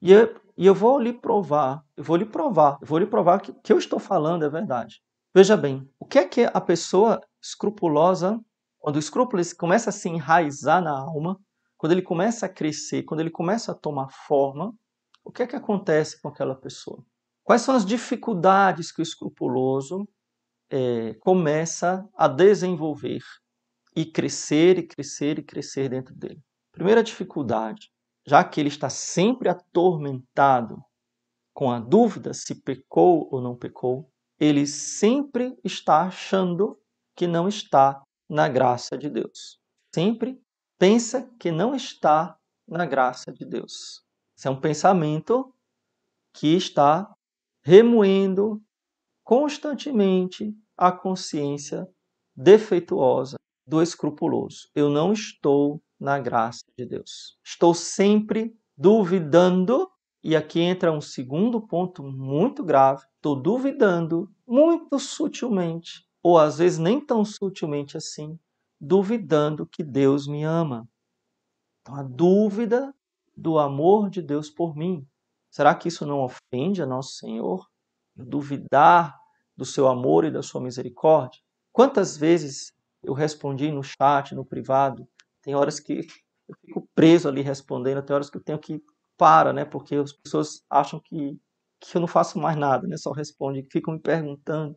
E 0.00 0.12
eu, 0.12 0.34
e 0.56 0.64
eu 0.64 0.74
vou 0.74 0.98
lhe 0.98 1.12
provar, 1.12 1.84
eu 1.94 2.02
vou 2.02 2.16
lhe 2.16 2.24
provar, 2.24 2.78
eu 2.80 2.86
vou 2.86 2.98
lhe 2.98 3.06
provar 3.06 3.38
que 3.40 3.50
o 3.50 3.54
que 3.54 3.70
eu 3.70 3.76
estou 3.76 3.98
falando 3.98 4.46
é 4.46 4.48
verdade. 4.48 5.02
Veja 5.34 5.58
bem, 5.58 5.86
o 5.98 6.06
que 6.06 6.18
é 6.18 6.26
que 6.26 6.44
a 6.44 6.60
pessoa 6.60 7.20
escrupulosa, 7.42 8.40
quando 8.80 8.96
o 8.96 8.98
escrúpulo 8.98 9.42
começa 9.56 9.90
a 9.90 9.92
se 9.92 10.08
enraizar 10.08 10.82
na 10.82 10.98
alma, 10.98 11.38
quando 11.76 11.92
ele 11.92 12.02
começa 12.02 12.46
a 12.46 12.48
crescer, 12.48 13.04
quando 13.04 13.20
ele 13.20 13.30
começa 13.30 13.72
a 13.72 13.74
tomar 13.74 14.08
forma, 14.10 14.74
o 15.24 15.30
que 15.30 15.42
é 15.42 15.46
que 15.46 15.54
acontece 15.54 16.20
com 16.20 16.28
aquela 16.28 16.54
pessoa? 16.54 17.04
Quais 17.44 17.62
são 17.62 17.74
as 17.74 17.84
dificuldades 17.84 18.90
que 18.90 19.00
o 19.00 19.02
escrupuloso 19.02 20.08
é, 20.70 21.14
começa 21.20 22.08
a 22.16 22.26
desenvolver 22.26 23.22
e 23.94 24.04
crescer 24.04 24.78
e 24.78 24.86
crescer 24.86 25.38
e 25.38 25.42
crescer 25.42 25.90
dentro 25.90 26.14
dele? 26.14 26.40
Primeira 26.72 27.02
dificuldade, 27.02 27.90
já 28.26 28.42
que 28.42 28.60
ele 28.60 28.68
está 28.68 28.88
sempre 28.88 29.48
atormentado 29.48 30.82
com 31.52 31.70
a 31.70 31.78
dúvida 31.78 32.32
se 32.32 32.62
pecou 32.62 33.28
ou 33.30 33.40
não 33.40 33.56
pecou, 33.56 34.10
ele 34.38 34.66
sempre 34.66 35.58
está 35.62 36.02
achando 36.02 36.78
que 37.14 37.26
não 37.26 37.48
está 37.48 38.02
na 38.30 38.48
graça 38.48 38.96
de 38.96 39.10
Deus. 39.10 39.58
Sempre 39.92 40.40
pensa 40.78 41.28
que 41.38 41.50
não 41.50 41.74
está 41.74 42.38
na 42.66 42.86
graça 42.86 43.32
de 43.32 43.44
Deus. 43.44 44.04
Esse 44.38 44.46
é 44.46 44.50
um 44.50 44.60
pensamento 44.60 45.52
que 46.32 46.54
está 46.56 47.12
remoendo 47.62 48.62
constantemente 49.24 50.54
a 50.76 50.92
consciência 50.92 51.86
defeituosa 52.34 53.36
do 53.66 53.82
escrupuloso. 53.82 54.68
Eu 54.74 54.88
não 54.88 55.12
estou 55.12 55.82
na 55.98 56.18
graça 56.18 56.64
de 56.78 56.86
Deus. 56.86 57.36
Estou 57.44 57.74
sempre 57.74 58.56
duvidando, 58.76 59.90
e 60.22 60.34
aqui 60.34 60.60
entra 60.60 60.92
um 60.92 61.00
segundo 61.00 61.60
ponto 61.60 62.02
muito 62.02 62.64
grave. 62.64 63.04
Estou 63.16 63.34
duvidando 63.36 64.32
muito 64.46 64.98
sutilmente, 64.98 66.08
ou 66.22 66.38
às 66.38 66.58
vezes 66.58 66.78
nem 66.78 67.00
tão 67.00 67.24
sutilmente 67.24 67.96
assim, 67.96 68.38
duvidando 68.80 69.66
que 69.66 69.82
Deus 69.82 70.26
me 70.26 70.44
ama. 70.44 70.88
Então, 71.82 71.94
a 71.96 72.02
dúvida 72.02 72.94
do 73.36 73.58
amor 73.58 74.10
de 74.10 74.20
Deus 74.22 74.50
por 74.50 74.76
mim. 74.76 75.06
Será 75.50 75.74
que 75.74 75.88
isso 75.88 76.06
não 76.06 76.20
ofende 76.20 76.82
a 76.82 76.86
nosso 76.86 77.14
Senhor? 77.14 77.66
Duvidar 78.14 79.18
do 79.56 79.64
seu 79.64 79.88
amor 79.88 80.24
e 80.24 80.30
da 80.30 80.42
sua 80.42 80.60
misericórdia? 80.60 81.40
Quantas 81.72 82.16
vezes 82.16 82.72
eu 83.02 83.14
respondi 83.14 83.70
no 83.72 83.82
chat, 83.82 84.34
no 84.34 84.44
privado, 84.44 85.08
tem 85.42 85.54
horas 85.54 85.80
que 85.80 86.00
eu 86.48 86.54
fico 86.64 86.88
preso 86.94 87.28
ali 87.28 87.40
respondendo, 87.40 88.02
tem 88.02 88.14
horas 88.14 88.28
que 88.28 88.36
eu 88.36 88.44
tenho 88.44 88.58
que 88.58 88.82
para, 89.16 89.52
né? 89.52 89.64
Porque 89.64 89.96
as 89.96 90.12
pessoas 90.12 90.62
acham 90.68 91.00
que, 91.00 91.38
que 91.80 91.96
eu 91.96 92.00
não 92.00 92.08
faço 92.08 92.38
mais 92.38 92.56
nada, 92.56 92.86
né? 92.86 92.96
Só 92.96 93.12
responde, 93.12 93.66
ficam 93.70 93.94
me 93.94 94.00
perguntando. 94.00 94.76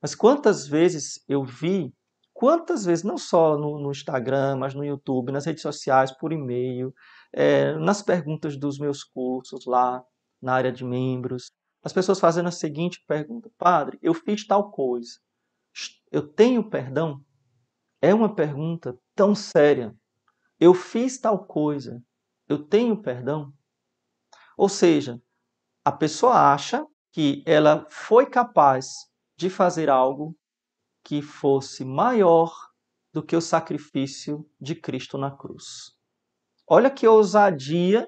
Mas 0.00 0.14
quantas 0.14 0.66
vezes 0.66 1.22
eu 1.28 1.44
vi, 1.44 1.92
quantas 2.32 2.84
vezes, 2.84 3.04
não 3.04 3.18
só 3.18 3.56
no, 3.56 3.78
no 3.78 3.90
Instagram, 3.90 4.56
mas 4.56 4.74
no 4.74 4.84
YouTube, 4.84 5.32
nas 5.32 5.44
redes 5.44 5.62
sociais, 5.62 6.10
por 6.10 6.32
e-mail, 6.32 6.92
é, 7.32 7.74
nas 7.74 8.02
perguntas 8.02 8.56
dos 8.56 8.78
meus 8.78 9.04
cursos 9.04 9.66
lá 9.66 10.02
na 10.40 10.54
área 10.54 10.72
de 10.72 10.84
membros, 10.84 11.50
as 11.82 11.92
pessoas 11.92 12.18
fazendo 12.18 12.48
a 12.48 12.52
seguinte 12.52 13.04
pergunta: 13.06 13.50
Padre, 13.58 13.98
eu 14.02 14.14
fiz 14.14 14.46
tal 14.46 14.70
coisa, 14.70 15.18
eu 16.10 16.26
tenho 16.26 16.68
perdão? 16.68 17.22
É 18.02 18.14
uma 18.14 18.34
pergunta 18.34 18.98
tão 19.14 19.34
séria. 19.34 19.94
Eu 20.58 20.74
fiz 20.74 21.18
tal 21.18 21.46
coisa, 21.46 22.02
eu 22.48 22.62
tenho 22.62 23.00
perdão? 23.00 23.52
Ou 24.56 24.68
seja, 24.68 25.20
a 25.84 25.92
pessoa 25.92 26.52
acha 26.52 26.86
que 27.12 27.42
ela 27.46 27.86
foi 27.88 28.26
capaz 28.26 29.09
de 29.40 29.50
fazer 29.50 29.88
algo 29.88 30.36
que 31.02 31.22
fosse 31.22 31.84
maior 31.84 32.52
do 33.12 33.22
que 33.22 33.34
o 33.34 33.40
sacrifício 33.40 34.48
de 34.60 34.74
Cristo 34.74 35.16
na 35.16 35.30
cruz. 35.30 35.96
Olha 36.68 36.90
que 36.90 37.08
ousadia 37.08 38.06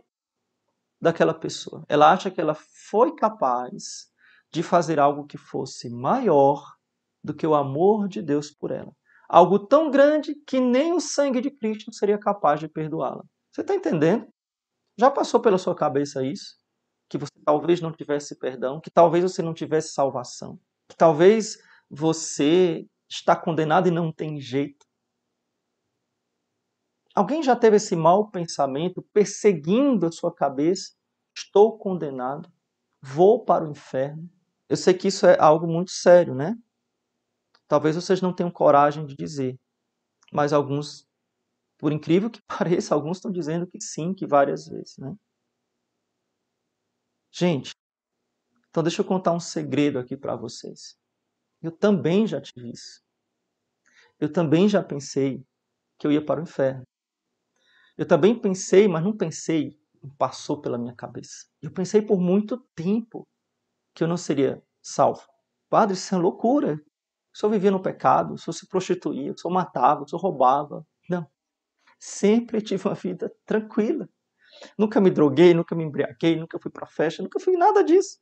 daquela 1.00 1.34
pessoa. 1.34 1.84
Ela 1.88 2.12
acha 2.12 2.30
que 2.30 2.40
ela 2.40 2.54
foi 2.54 3.14
capaz 3.16 4.12
de 4.52 4.62
fazer 4.62 5.00
algo 5.00 5.26
que 5.26 5.38
fosse 5.38 5.88
maior 5.88 6.62
do 7.24 7.34
que 7.34 7.46
o 7.46 7.54
amor 7.54 8.08
de 8.08 8.20
Deus 8.20 8.50
por 8.50 8.70
ela 8.70 8.92
algo 9.32 9.58
tão 9.58 9.90
grande 9.90 10.34
que 10.46 10.60
nem 10.60 10.92
o 10.92 11.00
sangue 11.00 11.40
de 11.40 11.50
Cristo 11.50 11.90
seria 11.90 12.18
capaz 12.18 12.60
de 12.60 12.68
perdoá-la. 12.68 13.24
Você 13.50 13.62
está 13.62 13.74
entendendo? 13.74 14.28
Já 14.98 15.10
passou 15.10 15.40
pela 15.40 15.56
sua 15.56 15.74
cabeça 15.74 16.22
isso? 16.22 16.54
Que 17.08 17.16
você 17.16 17.32
talvez 17.42 17.80
não 17.80 17.92
tivesse 17.92 18.38
perdão, 18.38 18.78
que 18.78 18.90
talvez 18.90 19.24
você 19.24 19.40
não 19.40 19.54
tivesse 19.54 19.94
salvação, 19.94 20.60
que 20.92 20.96
talvez 20.96 21.56
você 21.90 22.86
está 23.08 23.34
condenado 23.34 23.88
e 23.88 23.90
não 23.90 24.12
tem 24.12 24.38
jeito. 24.38 24.86
Alguém 27.14 27.42
já 27.42 27.56
teve 27.56 27.76
esse 27.76 27.96
mau 27.96 28.30
pensamento 28.30 29.02
perseguindo 29.12 30.06
a 30.06 30.12
sua 30.12 30.34
cabeça? 30.34 30.92
Estou 31.34 31.78
condenado, 31.78 32.52
vou 33.00 33.42
para 33.42 33.64
o 33.64 33.70
inferno. 33.70 34.30
Eu 34.68 34.76
sei 34.76 34.92
que 34.92 35.08
isso 35.08 35.26
é 35.26 35.38
algo 35.40 35.66
muito 35.66 35.90
sério, 35.90 36.34
né? 36.34 36.54
Talvez 37.66 37.96
vocês 37.96 38.20
não 38.20 38.34
tenham 38.34 38.50
coragem 38.50 39.06
de 39.06 39.16
dizer, 39.16 39.58
mas 40.30 40.52
alguns, 40.52 41.06
por 41.78 41.90
incrível 41.90 42.30
que 42.30 42.42
pareça, 42.46 42.94
alguns 42.94 43.16
estão 43.16 43.30
dizendo 43.30 43.66
que 43.66 43.80
sim, 43.80 44.12
que 44.12 44.26
várias 44.26 44.66
vezes, 44.66 44.98
né? 44.98 45.14
Gente, 47.30 47.72
então 48.72 48.82
deixa 48.82 49.02
eu 49.02 49.04
contar 49.04 49.32
um 49.32 49.38
segredo 49.38 49.98
aqui 49.98 50.16
para 50.16 50.34
vocês. 50.34 50.96
Eu 51.60 51.70
também 51.70 52.26
já 52.26 52.40
tive 52.40 52.70
isso. 52.70 53.02
Eu 54.18 54.32
também 54.32 54.66
já 54.66 54.82
pensei 54.82 55.44
que 55.98 56.06
eu 56.06 56.10
ia 56.10 56.24
para 56.24 56.40
o 56.40 56.42
inferno. 56.42 56.82
Eu 57.98 58.08
também 58.08 58.34
pensei, 58.34 58.88
mas 58.88 59.04
não 59.04 59.14
pensei, 59.14 59.78
passou 60.16 60.58
pela 60.58 60.78
minha 60.78 60.94
cabeça. 60.94 61.46
Eu 61.60 61.70
pensei 61.70 62.00
por 62.00 62.18
muito 62.18 62.56
tempo 62.74 63.28
que 63.94 64.02
eu 64.02 64.08
não 64.08 64.16
seria 64.16 64.62
salvo. 64.80 65.20
Padre, 65.68 65.92
isso 65.92 66.14
é 66.14 66.16
loucura. 66.16 66.80
O 67.30 67.36
senhor 67.36 67.52
vivia 67.52 67.70
no 67.70 67.82
pecado, 67.82 68.32
o 68.32 68.38
senhor 68.38 68.54
se 68.54 68.66
prostituía, 68.66 69.32
o 69.32 69.38
senhor 69.38 69.52
matava, 69.52 70.02
o 70.02 70.08
senhor 70.08 70.22
roubava. 70.22 70.86
Não. 71.10 71.26
Sempre 71.98 72.62
tive 72.62 72.88
uma 72.88 72.94
vida 72.94 73.30
tranquila. 73.44 74.08
Nunca 74.78 74.98
me 74.98 75.10
droguei, 75.10 75.52
nunca 75.52 75.74
me 75.74 75.84
embriaguei, 75.84 76.36
nunca 76.36 76.58
fui 76.58 76.70
para 76.70 76.86
festa, 76.86 77.22
nunca 77.22 77.38
fui 77.38 77.54
nada 77.58 77.84
disso. 77.84 78.18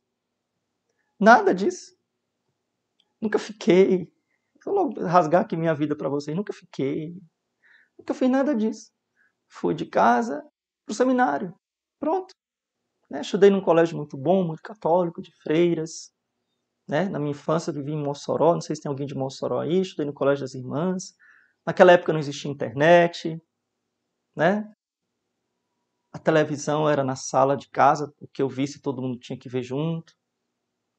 Nada 1.21 1.53
disso. 1.53 1.95
Nunca 3.21 3.37
fiquei. 3.37 4.11
Vou 4.65 4.91
rasgar 5.05 5.43
aqui 5.43 5.55
minha 5.55 5.75
vida 5.75 5.95
para 5.95 6.09
vocês. 6.09 6.35
Nunca 6.35 6.51
fiquei. 6.51 7.13
Nunca 7.95 8.15
fiz 8.15 8.27
nada 8.27 8.55
disso. 8.55 8.91
Fui 9.47 9.75
de 9.75 9.85
casa 9.85 10.43
para 10.83 10.93
o 10.93 10.95
seminário. 10.95 11.53
Pronto. 11.99 12.33
Né? 13.07 13.21
Estudei 13.21 13.51
num 13.51 13.61
colégio 13.61 13.95
muito 13.95 14.17
bom, 14.17 14.43
muito 14.43 14.63
católico, 14.63 15.21
de 15.21 15.31
freiras. 15.43 16.11
Né? 16.87 17.07
Na 17.07 17.19
minha 17.19 17.31
infância 17.31 17.71
vivi 17.71 17.91
em 17.91 18.03
Mossoró, 18.03 18.53
não 18.55 18.61
sei 18.61 18.75
se 18.75 18.81
tem 18.81 18.89
alguém 18.89 19.05
de 19.05 19.13
Mossoró 19.13 19.59
aí, 19.59 19.81
estudei 19.81 20.07
no 20.07 20.13
Colégio 20.13 20.43
das 20.43 20.55
Irmãs. 20.55 21.13
Naquela 21.63 21.91
época 21.91 22.11
não 22.11 22.19
existia 22.19 22.49
internet, 22.49 23.39
né? 24.35 24.73
A 26.11 26.17
televisão 26.17 26.89
era 26.89 27.03
na 27.03 27.15
sala 27.15 27.55
de 27.55 27.69
casa, 27.69 28.11
o 28.19 28.27
que 28.27 28.41
eu 28.41 28.49
visse 28.49 28.81
todo 28.81 29.01
mundo 29.01 29.19
tinha 29.19 29.37
que 29.37 29.47
ver 29.47 29.61
junto. 29.61 30.13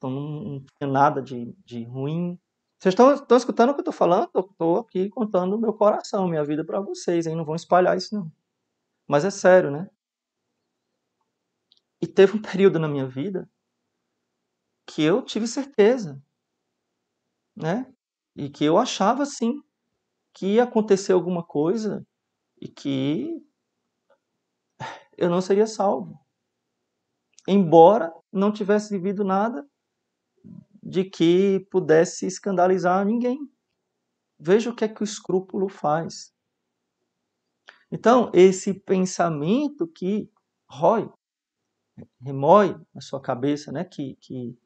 Então 0.03 0.11
não, 0.11 0.65
tinha 0.79 0.91
nada 0.91 1.23
de, 1.23 1.55
de 1.65 1.85
ruim. 1.85 2.37
Vocês 2.81 2.93
estão, 2.93 3.15
estão 3.15 3.37
escutando 3.37 3.71
o 3.71 3.75
que 3.75 3.79
eu 3.79 3.83
estou 3.83 3.95
falando? 3.95 4.29
Eu 4.35 4.41
estou 4.41 4.79
aqui 4.79 5.09
contando 5.09 5.55
o 5.55 5.61
meu 5.61 5.73
coração, 5.73 6.27
minha 6.27 6.45
vida 6.45 6.65
para 6.65 6.81
vocês, 6.81 7.25
hein? 7.25 7.37
Não 7.37 7.45
vão 7.45 7.55
espalhar 7.55 7.97
isso 7.97 8.13
não. 8.13 8.33
Mas 9.07 9.25
é 9.25 9.31
sério, 9.31 9.71
né? 9.71 9.89
E 12.01 12.07
teve 12.09 12.37
um 12.37 12.43
período 12.43 12.81
na 12.81 12.89
minha 12.89 13.07
vida 13.07 13.49
que 14.85 15.03
eu 15.05 15.23
tive 15.23 15.47
certeza, 15.47 16.21
né? 17.55 17.87
E 18.35 18.51
que 18.51 18.65
eu 18.65 18.79
achava 18.79 19.25
sim 19.25 19.63
que 20.35 20.55
ia 20.55 20.65
acontecer 20.65 21.13
alguma 21.13 21.45
coisa 21.45 22.05
e 22.61 22.67
que 22.67 23.41
eu 25.17 25.31
não 25.31 25.41
seria 25.41 25.67
salvo. 25.67 26.19
embora 27.47 28.13
não 28.33 28.53
tivesse 28.53 28.91
vivido 28.91 29.23
nada 29.23 29.65
de 30.83 31.05
que 31.05 31.61
pudesse 31.71 32.27
escandalizar 32.27 33.05
ninguém. 33.05 33.39
Veja 34.39 34.71
o 34.71 34.75
que 34.75 34.85
é 34.85 34.89
que 34.89 35.03
o 35.03 35.05
escrúpulo 35.05 35.69
faz. 35.69 36.33
Então, 37.91 38.31
esse 38.35 38.75
pensamento 38.75 39.87
que 39.87 40.29
rói, 40.69 41.09
remói 42.21 42.75
na 42.93 43.01
sua 43.01 43.21
cabeça, 43.21 43.71
né, 43.71 43.85
que, 43.85 44.17
que 44.17 44.59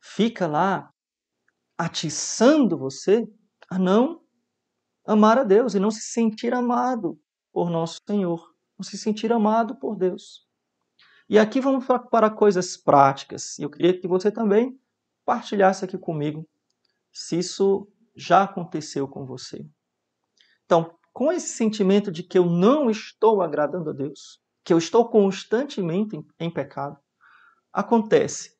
fica 0.00 0.46
lá 0.46 0.92
atiçando 1.78 2.76
você 2.76 3.30
a 3.70 3.78
não 3.78 4.22
amar 5.06 5.38
a 5.38 5.44
Deus 5.44 5.74
e 5.74 5.78
não 5.78 5.90
se 5.90 6.00
sentir 6.00 6.54
amado 6.54 7.20
por 7.52 7.70
nosso 7.70 8.00
Senhor, 8.08 8.54
não 8.78 8.84
se 8.84 8.96
sentir 8.96 9.32
amado 9.32 9.76
por 9.76 9.94
Deus. 9.94 10.48
E 11.28 11.38
aqui 11.38 11.60
vamos 11.60 11.84
para 12.10 12.30
coisas 12.30 12.76
práticas. 12.76 13.58
Eu 13.58 13.70
queria 13.70 13.98
que 13.98 14.08
você 14.08 14.32
também 14.32 14.79
partilhasse 15.30 15.84
aqui 15.84 15.96
comigo 15.96 16.44
se 17.12 17.38
isso 17.38 17.88
já 18.16 18.42
aconteceu 18.42 19.06
com 19.06 19.24
você. 19.24 19.64
Então, 20.64 20.92
com 21.12 21.30
esse 21.30 21.50
sentimento 21.50 22.10
de 22.10 22.24
que 22.24 22.36
eu 22.36 22.46
não 22.46 22.90
estou 22.90 23.40
agradando 23.40 23.90
a 23.90 23.92
Deus, 23.92 24.40
que 24.64 24.72
eu 24.72 24.78
estou 24.78 25.08
constantemente 25.08 26.16
em, 26.16 26.26
em 26.40 26.50
pecado, 26.52 26.98
acontece 27.72 28.58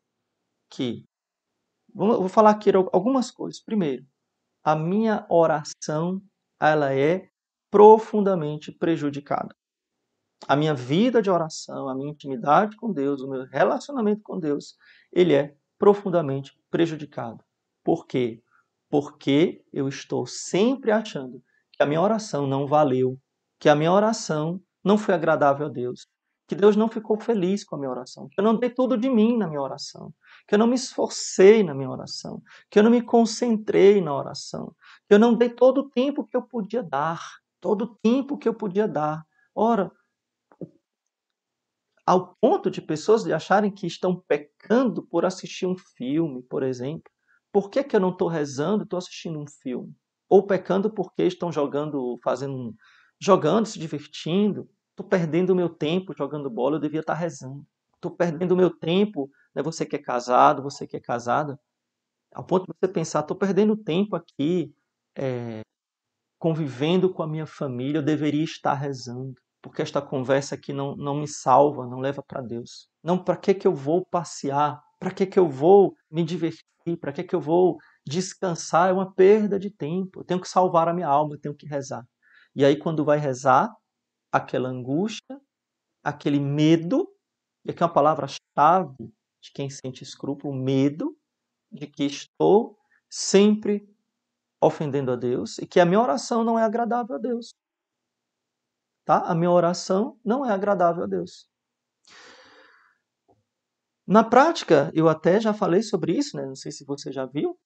que, 0.71 1.05
vou 1.93 2.29
falar 2.29 2.51
aqui 2.51 2.71
algumas 2.93 3.33
coisas. 3.33 3.61
Primeiro, 3.61 4.07
a 4.63 4.77
minha 4.77 5.27
oração 5.29 6.23
ela 6.61 6.95
é 6.95 7.29
profundamente 7.69 8.71
prejudicada. 8.71 9.53
A 10.47 10.55
minha 10.55 10.75
vida 10.75 11.21
de 11.21 11.31
oração, 11.31 11.89
a 11.89 11.97
minha 11.97 12.13
intimidade 12.13 12.77
com 12.77 12.93
Deus, 12.93 13.23
o 13.23 13.29
meu 13.29 13.45
relacionamento 13.47 14.23
com 14.23 14.39
Deus, 14.39 14.77
ele 15.13 15.35
é 15.35 15.57
profundamente 15.81 16.53
prejudicado. 16.71 17.43
Por 17.83 18.07
quê? 18.07 18.43
Porque 18.91 19.65
eu 19.73 19.89
estou 19.89 20.27
sempre 20.27 20.93
achando 20.93 21.43
que 21.73 21.83
a 21.83 21.87
minha 21.87 22.03
oração 22.03 22.47
não 22.47 22.67
valeu, 22.67 23.19
que 23.59 23.67
a 23.67 23.75
minha 23.75 23.91
oração 23.91 24.61
não 24.85 24.99
foi 24.99 25.15
agradável 25.15 25.67
a 25.67 25.71
Deus, 25.71 26.07
que 26.47 26.55
Deus 26.55 26.77
não 26.77 26.87
ficou 26.87 27.19
feliz 27.19 27.65
com 27.65 27.77
a 27.77 27.79
minha 27.79 27.91
oração, 27.91 28.29
que 28.29 28.39
eu 28.39 28.45
não 28.45 28.57
dei 28.57 28.69
tudo 28.69 28.99
de 28.99 29.09
mim 29.09 29.39
na 29.39 29.49
minha 29.49 29.63
oração, 29.63 30.13
que 30.47 30.55
eu 30.55 30.59
não 30.59 30.67
me 30.67 30.75
esforcei 30.75 31.63
na 31.63 31.75
minha 31.75 31.89
oração, 31.89 32.43
que 32.71 32.79
eu 32.79 32.83
não 32.83 32.91
me 32.91 33.01
concentrei 33.01 34.03
na 34.03 34.15
oração, 34.15 34.75
que 35.09 35.15
eu 35.15 35.19
não 35.19 35.33
dei 35.33 35.49
todo 35.49 35.79
o 35.79 35.89
tempo 35.89 36.27
que 36.27 36.37
eu 36.37 36.43
podia 36.43 36.83
dar, 36.83 37.23
todo 37.59 37.83
o 37.83 37.95
tempo 38.03 38.37
que 38.37 38.49
eu 38.49 38.55
podia 38.55 38.87
dar. 38.87 39.25
Ora, 39.55 39.91
ao 42.11 42.35
ponto 42.41 42.73
de 42.73 42.83
pessoas 42.83 43.23
de 43.23 43.33
acharem 43.33 43.71
que 43.71 43.87
estão 43.87 44.17
pecando 44.27 45.01
por 45.01 45.25
assistir 45.25 45.65
um 45.65 45.77
filme, 45.97 46.43
por 46.43 46.65
exemplo. 46.65 47.09
Por 47.53 47.71
que, 47.71 47.85
que 47.85 47.95
eu 47.95 48.01
não 48.01 48.11
estou 48.11 48.27
rezando 48.27 48.83
e 48.83 48.85
estou 48.85 48.99
assistindo 48.99 49.39
um 49.39 49.47
filme? 49.47 49.95
Ou 50.29 50.45
pecando 50.45 50.91
porque 50.91 51.23
estão 51.23 51.53
jogando, 51.53 52.19
fazendo, 52.25 52.75
jogando, 53.21 53.67
se 53.67 53.79
divertindo. 53.79 54.69
Estou 54.91 55.07
perdendo 55.07 55.51
o 55.51 55.55
meu 55.55 55.69
tempo 55.69 56.13
jogando 56.13 56.51
bola, 56.51 56.77
eu 56.77 56.81
devia 56.81 56.99
estar 56.99 57.15
tá 57.15 57.21
rezando. 57.21 57.65
Estou 57.95 58.11
perdendo 58.11 58.55
o 58.55 58.57
meu 58.57 58.71
tempo, 58.77 59.31
né? 59.55 59.63
você 59.63 59.87
que 59.87 59.95
é 59.95 60.03
casado, 60.03 60.65
você 60.65 60.89
que 60.89 60.97
é 60.97 61.01
casada, 61.01 61.61
ao 62.35 62.43
ponto 62.43 62.67
de 62.67 62.73
você 62.77 62.93
pensar, 62.93 63.21
estou 63.21 63.37
perdendo 63.37 63.77
tempo 63.77 64.17
aqui 64.17 64.75
é, 65.17 65.61
convivendo 66.41 67.15
com 67.15 67.23
a 67.23 67.29
minha 67.29 67.47
família, 67.47 67.99
eu 67.99 68.03
deveria 68.03 68.43
estar 68.43 68.75
rezando 68.75 69.41
porque 69.63 69.83
esta 69.83 70.01
conversa 70.01 70.55
aqui 70.55 70.73
não, 70.73 70.97
não 70.97 71.15
me 71.15 71.29
salva, 71.29 71.87
não 71.87 71.99
leva 71.99 72.23
para 72.23 72.41
Deus. 72.41 72.89
Não, 73.03 73.23
para 73.23 73.37
que, 73.37 73.55
que 73.55 73.67
eu 73.67 73.75
vou 73.75 74.05
passear? 74.07 74.81
Para 74.99 75.11
que, 75.11 75.27
que 75.27 75.39
eu 75.39 75.49
vou 75.49 75.95
me 76.11 76.25
divertir? 76.25 76.65
Para 77.01 77.13
que, 77.13 77.23
que 77.23 77.35
eu 77.35 77.41
vou 77.41 77.77
descansar? 78.07 78.91
É 78.91 78.93
uma 78.93 79.13
perda 79.13 79.59
de 79.59 79.71
tempo. 79.71 80.21
Eu 80.21 80.25
tenho 80.25 80.41
que 80.41 80.49
salvar 80.49 80.89
a 80.89 80.95
minha 80.95 81.09
alma, 81.09 81.35
eu 81.35 81.41
tenho 81.41 81.55
que 81.55 81.67
rezar. 81.67 82.05
E 82.55 82.65
aí, 82.65 82.77
quando 82.77 83.05
vai 83.05 83.19
rezar, 83.19 83.71
aquela 84.33 84.69
angústia, 84.69 85.41
aquele 86.03 86.41
medo, 86.41 87.09
e 87.65 87.71
aqui 87.71 87.83
é 87.83 87.87
uma 87.87 87.93
palavra-chave 87.93 89.13
de 89.43 89.53
quem 89.55 89.69
sente 89.69 90.03
escrúpulo, 90.03 90.55
medo 90.55 91.17
de 91.71 91.87
que 91.87 92.05
estou 92.05 92.77
sempre 93.09 93.87
ofendendo 94.61 95.13
a 95.13 95.17
Deus 95.17 95.59
e 95.59 95.67
que 95.67 95.81
a 95.81 95.87
minha 95.87 96.01
oração 96.01 96.45
não 96.45 96.59
é 96.59 96.63
agradável 96.63 97.17
a 97.17 97.19
Deus. 97.19 97.55
Tá? 99.05 99.19
A 99.19 99.35
minha 99.35 99.51
oração 99.51 100.19
não 100.25 100.45
é 100.45 100.53
agradável 100.53 101.05
a 101.05 101.07
Deus. 101.07 101.49
Na 104.07 104.25
prática, 104.25 104.91
eu 104.93 105.09
até 105.09 105.41
já 105.41 105.55
falei 105.55 105.83
sobre 105.83 106.17
isso, 106.17 106.37
né? 106.37 106.45
não 106.45 106.57
sei 106.57 106.73
se 106.73 106.85
você 106.85 107.13
já 107.13 107.27
viu. 107.27 107.59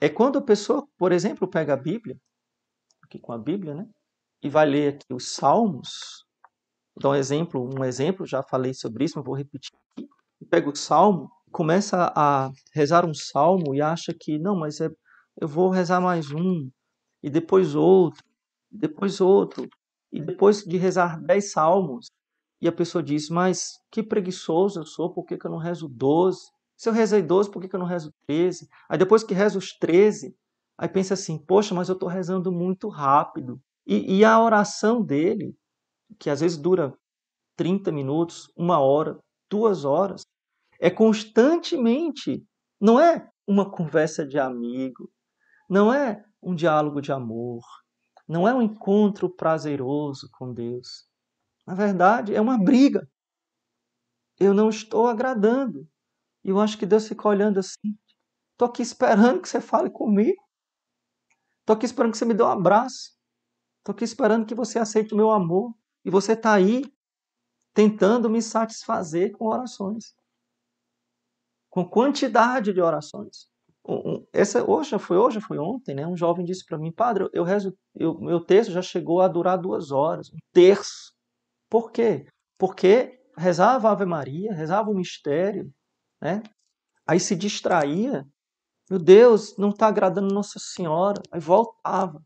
É 0.00 0.08
quando 0.08 0.38
a 0.38 0.42
pessoa, 0.42 0.86
por 0.96 1.12
exemplo, 1.12 1.48
pega 1.48 1.74
a 1.74 1.76
Bíblia, 1.76 2.16
aqui 3.02 3.18
com 3.18 3.32
a 3.32 3.38
Bíblia, 3.38 3.74
né? 3.74 3.86
E 4.42 4.48
vai 4.48 4.66
ler 4.66 4.94
aqui 4.94 5.12
os 5.12 5.34
Salmos. 5.34 6.24
Dar 7.00 7.10
um 7.10 7.14
exemplo, 7.14 7.68
um 7.78 7.84
exemplo, 7.84 8.26
já 8.26 8.42
falei 8.42 8.72
sobre 8.72 9.04
isso, 9.04 9.14
mas 9.16 9.24
vou 9.24 9.34
repetir 9.34 9.72
aqui. 9.92 10.08
Pega 10.50 10.68
o 10.68 10.74
Salmo, 10.74 11.30
começa 11.50 12.12
a 12.16 12.50
rezar 12.74 13.04
um 13.04 13.14
Salmo 13.14 13.74
e 13.74 13.80
acha 13.80 14.14
que, 14.18 14.38
não, 14.38 14.56
mas 14.56 14.80
é, 14.80 14.88
eu 15.40 15.48
vou 15.48 15.70
rezar 15.70 16.00
mais 16.00 16.30
um, 16.30 16.70
e 17.22 17.30
depois 17.30 17.74
outro, 17.74 18.22
e 18.70 18.78
depois 18.78 19.20
outro 19.20 19.68
e 20.14 20.22
depois 20.22 20.62
de 20.62 20.76
rezar 20.76 21.20
dez 21.20 21.50
salmos, 21.50 22.06
e 22.62 22.68
a 22.68 22.72
pessoa 22.72 23.02
diz, 23.02 23.28
mas 23.28 23.72
que 23.90 24.00
preguiçoso 24.00 24.78
eu 24.78 24.86
sou, 24.86 25.12
por 25.12 25.24
que, 25.24 25.36
que 25.36 25.44
eu 25.44 25.50
não 25.50 25.58
rezo 25.58 25.88
12? 25.88 26.38
Se 26.76 26.88
eu 26.88 26.92
rezei 26.92 27.20
12, 27.20 27.50
por 27.50 27.60
que, 27.60 27.68
que 27.68 27.74
eu 27.74 27.80
não 27.80 27.86
rezo 27.86 28.12
13? 28.24 28.68
Aí 28.88 28.96
depois 28.96 29.24
que 29.24 29.34
rezo 29.34 29.58
os 29.58 29.76
13, 29.76 30.32
aí 30.78 30.88
pensa 30.88 31.14
assim, 31.14 31.36
poxa, 31.36 31.74
mas 31.74 31.88
eu 31.88 31.94
estou 31.94 32.08
rezando 32.08 32.52
muito 32.52 32.88
rápido. 32.88 33.60
E, 33.84 34.18
e 34.18 34.24
a 34.24 34.40
oração 34.40 35.02
dele, 35.02 35.56
que 36.16 36.30
às 36.30 36.40
vezes 36.40 36.56
dura 36.56 36.96
30 37.56 37.90
minutos, 37.90 38.48
uma 38.56 38.78
hora, 38.78 39.18
duas 39.50 39.84
horas, 39.84 40.22
é 40.78 40.90
constantemente, 40.90 42.40
não 42.80 43.00
é 43.00 43.28
uma 43.48 43.68
conversa 43.68 44.24
de 44.24 44.38
amigo, 44.38 45.10
não 45.68 45.92
é 45.92 46.24
um 46.40 46.54
diálogo 46.54 47.00
de 47.00 47.10
amor, 47.10 47.62
não 48.26 48.48
é 48.48 48.54
um 48.54 48.62
encontro 48.62 49.28
prazeroso 49.28 50.28
com 50.32 50.52
Deus. 50.52 51.06
Na 51.66 51.74
verdade, 51.74 52.34
é 52.34 52.40
uma 52.40 52.58
briga. 52.62 53.08
Eu 54.38 54.54
não 54.54 54.68
estou 54.68 55.06
agradando. 55.06 55.88
E 56.42 56.50
eu 56.50 56.60
acho 56.60 56.78
que 56.78 56.86
Deus 56.86 57.06
fica 57.06 57.28
olhando 57.28 57.58
assim. 57.58 57.96
Estou 58.52 58.68
aqui 58.68 58.82
esperando 58.82 59.40
que 59.40 59.48
você 59.48 59.60
fale 59.60 59.90
comigo. 59.90 60.42
Estou 61.60 61.76
aqui 61.76 61.86
esperando 61.86 62.12
que 62.12 62.18
você 62.18 62.24
me 62.24 62.34
dê 62.34 62.42
um 62.42 62.48
abraço. 62.48 63.14
Estou 63.78 63.94
aqui 63.94 64.04
esperando 64.04 64.46
que 64.46 64.54
você 64.54 64.78
aceite 64.78 65.14
o 65.14 65.16
meu 65.16 65.30
amor. 65.30 65.74
E 66.04 66.10
você 66.10 66.32
está 66.32 66.54
aí 66.54 66.82
tentando 67.74 68.30
me 68.30 68.40
satisfazer 68.40 69.32
com 69.32 69.46
orações. 69.46 70.14
Com 71.70 71.88
quantidade 71.88 72.72
de 72.72 72.80
orações 72.80 73.53
essa 74.32 74.68
hoje 74.68 74.98
foi 74.98 75.16
hoje 75.18 75.40
foi 75.40 75.58
ontem, 75.58 75.94
né? 75.94 76.06
Um 76.06 76.16
jovem 76.16 76.44
disse 76.44 76.64
para 76.64 76.78
mim, 76.78 76.90
padre, 76.90 77.28
eu 77.32 77.44
rezo, 77.44 77.76
eu, 77.94 78.18
meu 78.18 78.40
texto 78.40 78.72
já 78.72 78.80
chegou 78.80 79.20
a 79.20 79.28
durar 79.28 79.58
duas 79.58 79.90
horas, 79.90 80.30
um 80.32 80.38
terço. 80.52 81.12
Por 81.68 81.92
quê? 81.92 82.26
Porque 82.58 83.20
rezava 83.36 83.90
Ave 83.90 84.06
Maria, 84.06 84.54
rezava 84.54 84.90
o 84.90 84.94
mistério, 84.94 85.70
né? 86.20 86.42
Aí 87.06 87.20
se 87.20 87.36
distraía, 87.36 88.26
meu 88.90 88.98
Deus, 88.98 89.56
não 89.58 89.68
está 89.68 89.88
agradando 89.88 90.32
Nossa 90.32 90.58
Senhora, 90.58 91.20
aí 91.30 91.40
voltava, 91.40 92.24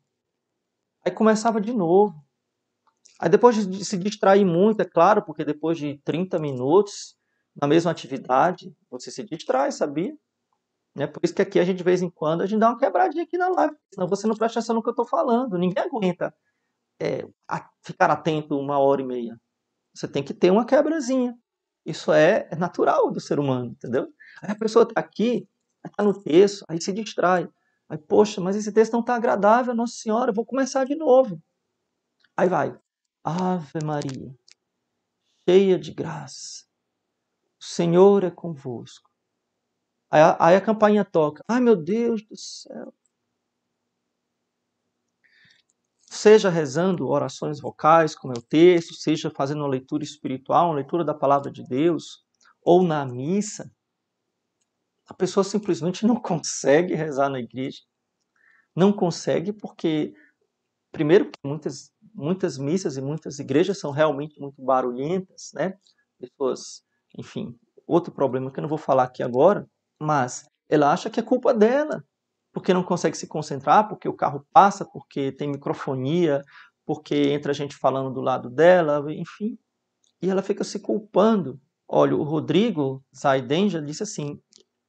aí 1.04 1.10
começava 1.10 1.60
de 1.60 1.72
novo. 1.72 2.14
Aí 3.20 3.28
depois 3.28 3.66
de 3.66 3.84
se 3.84 3.98
distrair 3.98 4.44
muito, 4.44 4.80
é 4.80 4.84
claro, 4.84 5.24
porque 5.24 5.44
depois 5.44 5.76
de 5.76 5.98
30 6.04 6.38
minutos 6.38 7.16
na 7.60 7.66
mesma 7.66 7.90
atividade, 7.90 8.72
você 8.88 9.10
se 9.10 9.24
distrai, 9.24 9.72
sabia? 9.72 10.16
Né? 10.98 11.06
Por 11.06 11.20
isso 11.22 11.32
que 11.32 11.40
aqui 11.40 11.60
a 11.60 11.64
gente, 11.64 11.78
de 11.78 11.84
vez 11.84 12.02
em 12.02 12.10
quando, 12.10 12.42
a 12.42 12.46
gente 12.46 12.58
dá 12.58 12.70
uma 12.70 12.78
quebradinha 12.78 13.22
aqui 13.22 13.38
na 13.38 13.48
live, 13.48 13.76
senão 13.94 14.08
você 14.08 14.26
não 14.26 14.34
presta 14.34 14.58
atenção 14.58 14.74
no 14.74 14.82
que 14.82 14.88
eu 14.88 14.92
estou 14.92 15.06
falando. 15.06 15.56
Ninguém 15.56 15.84
aguenta 15.84 16.34
é, 17.00 17.24
ficar 17.82 18.10
atento 18.10 18.58
uma 18.58 18.78
hora 18.80 19.00
e 19.00 19.06
meia. 19.06 19.40
Você 19.94 20.08
tem 20.08 20.24
que 20.24 20.34
ter 20.34 20.50
uma 20.50 20.66
quebrazinha. 20.66 21.38
Isso 21.86 22.12
é, 22.12 22.48
é 22.50 22.56
natural 22.56 23.12
do 23.12 23.20
ser 23.20 23.38
humano, 23.38 23.70
entendeu? 23.70 24.08
Aí 24.42 24.50
a 24.50 24.56
pessoa 24.56 24.82
está 24.82 25.00
aqui, 25.00 25.48
está 25.86 26.02
no 26.02 26.12
texto, 26.12 26.64
aí 26.68 26.80
se 26.80 26.92
distrai. 26.92 27.48
Aí, 27.88 27.96
poxa, 27.96 28.40
mas 28.40 28.56
esse 28.56 28.72
texto 28.72 28.92
não 28.92 29.00
está 29.00 29.14
agradável, 29.14 29.74
Nossa 29.74 29.94
Senhora, 29.94 30.30
eu 30.30 30.34
vou 30.34 30.44
começar 30.44 30.84
de 30.84 30.96
novo. 30.96 31.40
Aí 32.36 32.48
vai. 32.48 32.76
Ave 33.22 33.84
Maria, 33.84 34.34
cheia 35.48 35.78
de 35.78 35.92
graça, 35.92 36.64
o 37.60 37.64
Senhor 37.64 38.24
é 38.24 38.30
convosco. 38.30 39.07
Aí, 40.10 40.20
aí 40.38 40.56
a 40.56 40.60
campainha 40.60 41.04
toca. 41.04 41.42
Ai 41.48 41.60
meu 41.60 41.76
Deus 41.76 42.22
do 42.26 42.36
céu. 42.36 42.92
Seja 46.10 46.48
rezando 46.48 47.06
orações 47.08 47.60
vocais, 47.60 48.14
como 48.14 48.32
é 48.32 48.38
o 48.38 48.42
texto, 48.42 48.94
seja 48.94 49.30
fazendo 49.30 49.60
uma 49.60 49.68
leitura 49.68 50.02
espiritual, 50.02 50.68
uma 50.68 50.76
leitura 50.76 51.04
da 51.04 51.14
palavra 51.14 51.50
de 51.50 51.62
Deus, 51.62 52.24
ou 52.62 52.82
na 52.82 53.04
missa, 53.04 53.70
a 55.06 55.14
pessoa 55.14 55.44
simplesmente 55.44 56.06
não 56.06 56.16
consegue 56.16 56.94
rezar 56.94 57.28
na 57.28 57.38
igreja. 57.38 57.82
Não 58.74 58.92
consegue 58.92 59.52
porque, 59.52 60.14
primeiro, 60.90 61.30
muitas, 61.44 61.92
muitas 62.14 62.56
missas 62.56 62.96
e 62.96 63.02
muitas 63.02 63.38
igrejas 63.38 63.78
são 63.78 63.90
realmente 63.90 64.40
muito 64.40 64.62
barulhentas, 64.62 65.50
né? 65.54 65.78
Pessoas, 66.18 66.82
enfim, 67.16 67.58
outro 67.86 68.12
problema 68.12 68.50
que 68.50 68.58
eu 68.58 68.62
não 68.62 68.68
vou 68.68 68.78
falar 68.78 69.04
aqui 69.04 69.22
agora, 69.22 69.68
mas 70.00 70.48
ela 70.68 70.92
acha 70.92 71.10
que 71.10 71.20
é 71.20 71.22
culpa 71.22 71.52
dela, 71.54 72.04
porque 72.52 72.74
não 72.74 72.82
consegue 72.82 73.16
se 73.16 73.26
concentrar, 73.26 73.88
porque 73.88 74.08
o 74.08 74.14
carro 74.14 74.46
passa, 74.52 74.84
porque 74.84 75.32
tem 75.32 75.48
microfonia, 75.48 76.42
porque 76.86 77.14
entra 77.30 77.52
gente 77.52 77.76
falando 77.76 78.12
do 78.12 78.20
lado 78.20 78.48
dela, 78.50 79.04
enfim. 79.12 79.58
E 80.20 80.28
ela 80.28 80.42
fica 80.42 80.64
se 80.64 80.80
culpando. 80.80 81.60
Olha, 81.86 82.16
o 82.16 82.22
Rodrigo 82.22 83.02
Zaiden 83.14 83.70
já 83.70 83.80
disse 83.80 84.02
assim: 84.02 84.40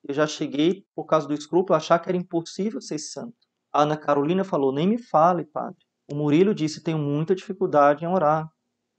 eu 0.07 0.13
já 0.13 0.25
cheguei, 0.25 0.85
por 0.95 1.05
causa 1.05 1.27
do 1.27 1.33
escrúpulo, 1.33 1.75
a 1.75 1.77
achar 1.77 1.99
que 1.99 2.09
era 2.09 2.17
impossível 2.17 2.81
ser 2.81 2.99
santo. 2.99 3.35
A 3.71 3.83
Ana 3.83 3.97
Carolina 3.97 4.43
falou: 4.43 4.71
nem 4.71 4.87
me 4.87 4.97
fale, 4.97 5.45
padre. 5.45 5.77
O 6.11 6.15
Murilo 6.15 6.53
disse: 6.53 6.83
tenho 6.83 6.97
muita 6.97 7.35
dificuldade 7.35 8.03
em 8.03 8.07
orar. 8.07 8.49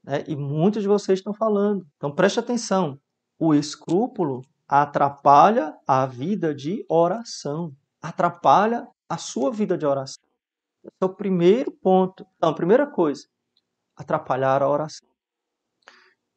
Né? 0.03 0.23
E 0.27 0.35
muitos 0.35 0.81
de 0.81 0.87
vocês 0.87 1.19
estão 1.19 1.33
falando. 1.33 1.85
Então 1.97 2.13
preste 2.13 2.39
atenção: 2.39 2.99
o 3.39 3.53
escrúpulo 3.53 4.41
atrapalha 4.71 5.77
a 5.85 6.05
vida 6.05 6.55
de 6.55 6.85
oração, 6.87 7.75
atrapalha 8.01 8.87
a 9.09 9.17
sua 9.17 9.51
vida 9.51 9.77
de 9.77 9.85
oração. 9.85 10.23
Esse 10.81 10.95
é 11.01 11.05
o 11.05 11.13
primeiro 11.13 11.73
ponto. 11.73 12.25
Então, 12.37 12.53
primeira 12.53 12.89
coisa, 12.89 13.27
atrapalhar 13.97 14.63
a 14.63 14.69
oração. 14.69 15.09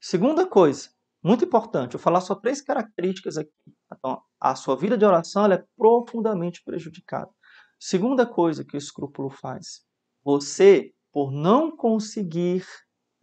Segunda 0.01 0.49
coisa, 0.49 0.91
muito 1.23 1.45
importante, 1.45 1.95
eu 1.95 2.01
falar 2.01 2.21
só 2.21 2.35
três 2.35 2.61
características 2.61 3.39
aqui. 3.39 3.53
Então, 3.93 4.21
a 4.41 4.57
sua 4.57 4.77
vida 4.77 4.99
de 4.99 5.05
oração 5.05 5.47
é 5.47 5.65
profundamente 5.77 6.61
prejudicada. 6.65 7.31
Segunda 7.79 8.27
coisa 8.27 8.65
que 8.65 8.77
o 8.77 8.79
escrúpulo 8.79 9.31
faz, 9.31 9.85
você, 10.25 10.93
por 11.13 11.31
não 11.31 11.77
conseguir 11.77 12.67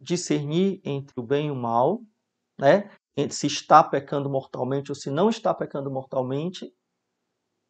discernir 0.00 0.80
entre 0.82 1.12
o 1.20 1.22
bem 1.22 1.48
e 1.48 1.50
o 1.50 1.54
mal, 1.54 2.00
né, 2.58 2.90
se 3.30 3.46
está 3.46 3.82
pecando 3.82 4.28
mortalmente 4.30 4.90
ou 4.90 4.94
se 4.94 5.10
não 5.10 5.28
está 5.28 5.52
pecando 5.52 5.90
mortalmente, 5.90 6.72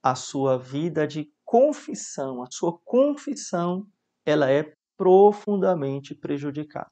a 0.02 0.14
sua 0.14 0.58
vida 0.58 1.06
de 1.06 1.32
confissão, 1.44 2.42
a 2.42 2.50
sua 2.50 2.78
confissão, 2.84 3.86
ela 4.24 4.50
é 4.50 4.74
profundamente 4.96 6.14
prejudicada. 6.14 6.90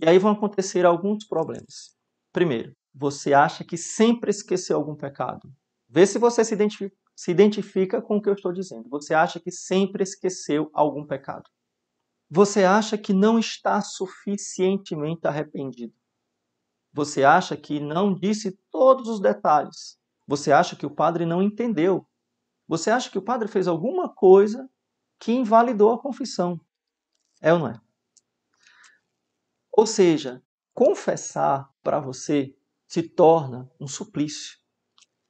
E 0.00 0.08
aí 0.08 0.18
vão 0.18 0.32
acontecer 0.32 0.86
alguns 0.86 1.24
problemas. 1.24 1.96
Primeiro, 2.32 2.72
você 2.94 3.32
acha 3.32 3.64
que 3.64 3.76
sempre 3.76 4.30
esqueceu 4.30 4.76
algum 4.76 4.94
pecado. 4.94 5.52
Vê 5.88 6.06
se 6.06 6.18
você 6.18 6.44
se 6.44 6.54
identifica, 6.54 6.96
se 7.16 7.30
identifica 7.30 8.00
com 8.00 8.16
o 8.16 8.22
que 8.22 8.28
eu 8.28 8.34
estou 8.34 8.52
dizendo. 8.52 8.88
Você 8.88 9.14
acha 9.14 9.40
que 9.40 9.50
sempre 9.50 10.02
esqueceu 10.02 10.70
algum 10.72 11.04
pecado. 11.04 11.48
Você 12.30 12.62
acha 12.62 12.98
que 12.98 13.12
não 13.12 13.38
está 13.38 13.80
suficientemente 13.80 15.26
arrependido. 15.26 15.94
Você 16.98 17.22
acha 17.22 17.56
que 17.56 17.78
não 17.78 18.12
disse 18.12 18.58
todos 18.72 19.06
os 19.06 19.20
detalhes. 19.20 19.96
Você 20.26 20.50
acha 20.50 20.74
que 20.74 20.84
o 20.84 20.90
padre 20.90 21.24
não 21.24 21.40
entendeu. 21.40 22.04
Você 22.66 22.90
acha 22.90 23.08
que 23.08 23.16
o 23.16 23.22
padre 23.22 23.46
fez 23.46 23.68
alguma 23.68 24.12
coisa 24.12 24.68
que 25.16 25.30
invalidou 25.30 25.92
a 25.92 26.02
confissão. 26.02 26.60
É 27.40 27.52
ou 27.52 27.60
não 27.60 27.68
é? 27.68 27.80
Ou 29.70 29.86
seja, 29.86 30.42
confessar 30.74 31.72
para 31.84 32.00
você 32.00 32.52
se 32.88 33.04
torna 33.04 33.70
um 33.78 33.86
suplício. 33.86 34.58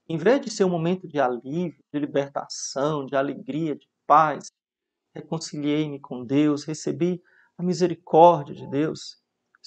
Em 0.08 0.16
vez 0.16 0.40
de 0.40 0.50
ser 0.50 0.64
um 0.64 0.70
momento 0.70 1.06
de 1.06 1.20
alívio, 1.20 1.84
de 1.92 2.00
libertação, 2.00 3.04
de 3.04 3.14
alegria, 3.14 3.76
de 3.76 3.86
paz, 4.06 4.50
reconciliei-me 5.14 6.00
com 6.00 6.24
Deus, 6.24 6.64
recebi 6.64 7.22
a 7.58 7.62
misericórdia 7.62 8.54
de 8.54 8.66
Deus, 8.70 9.17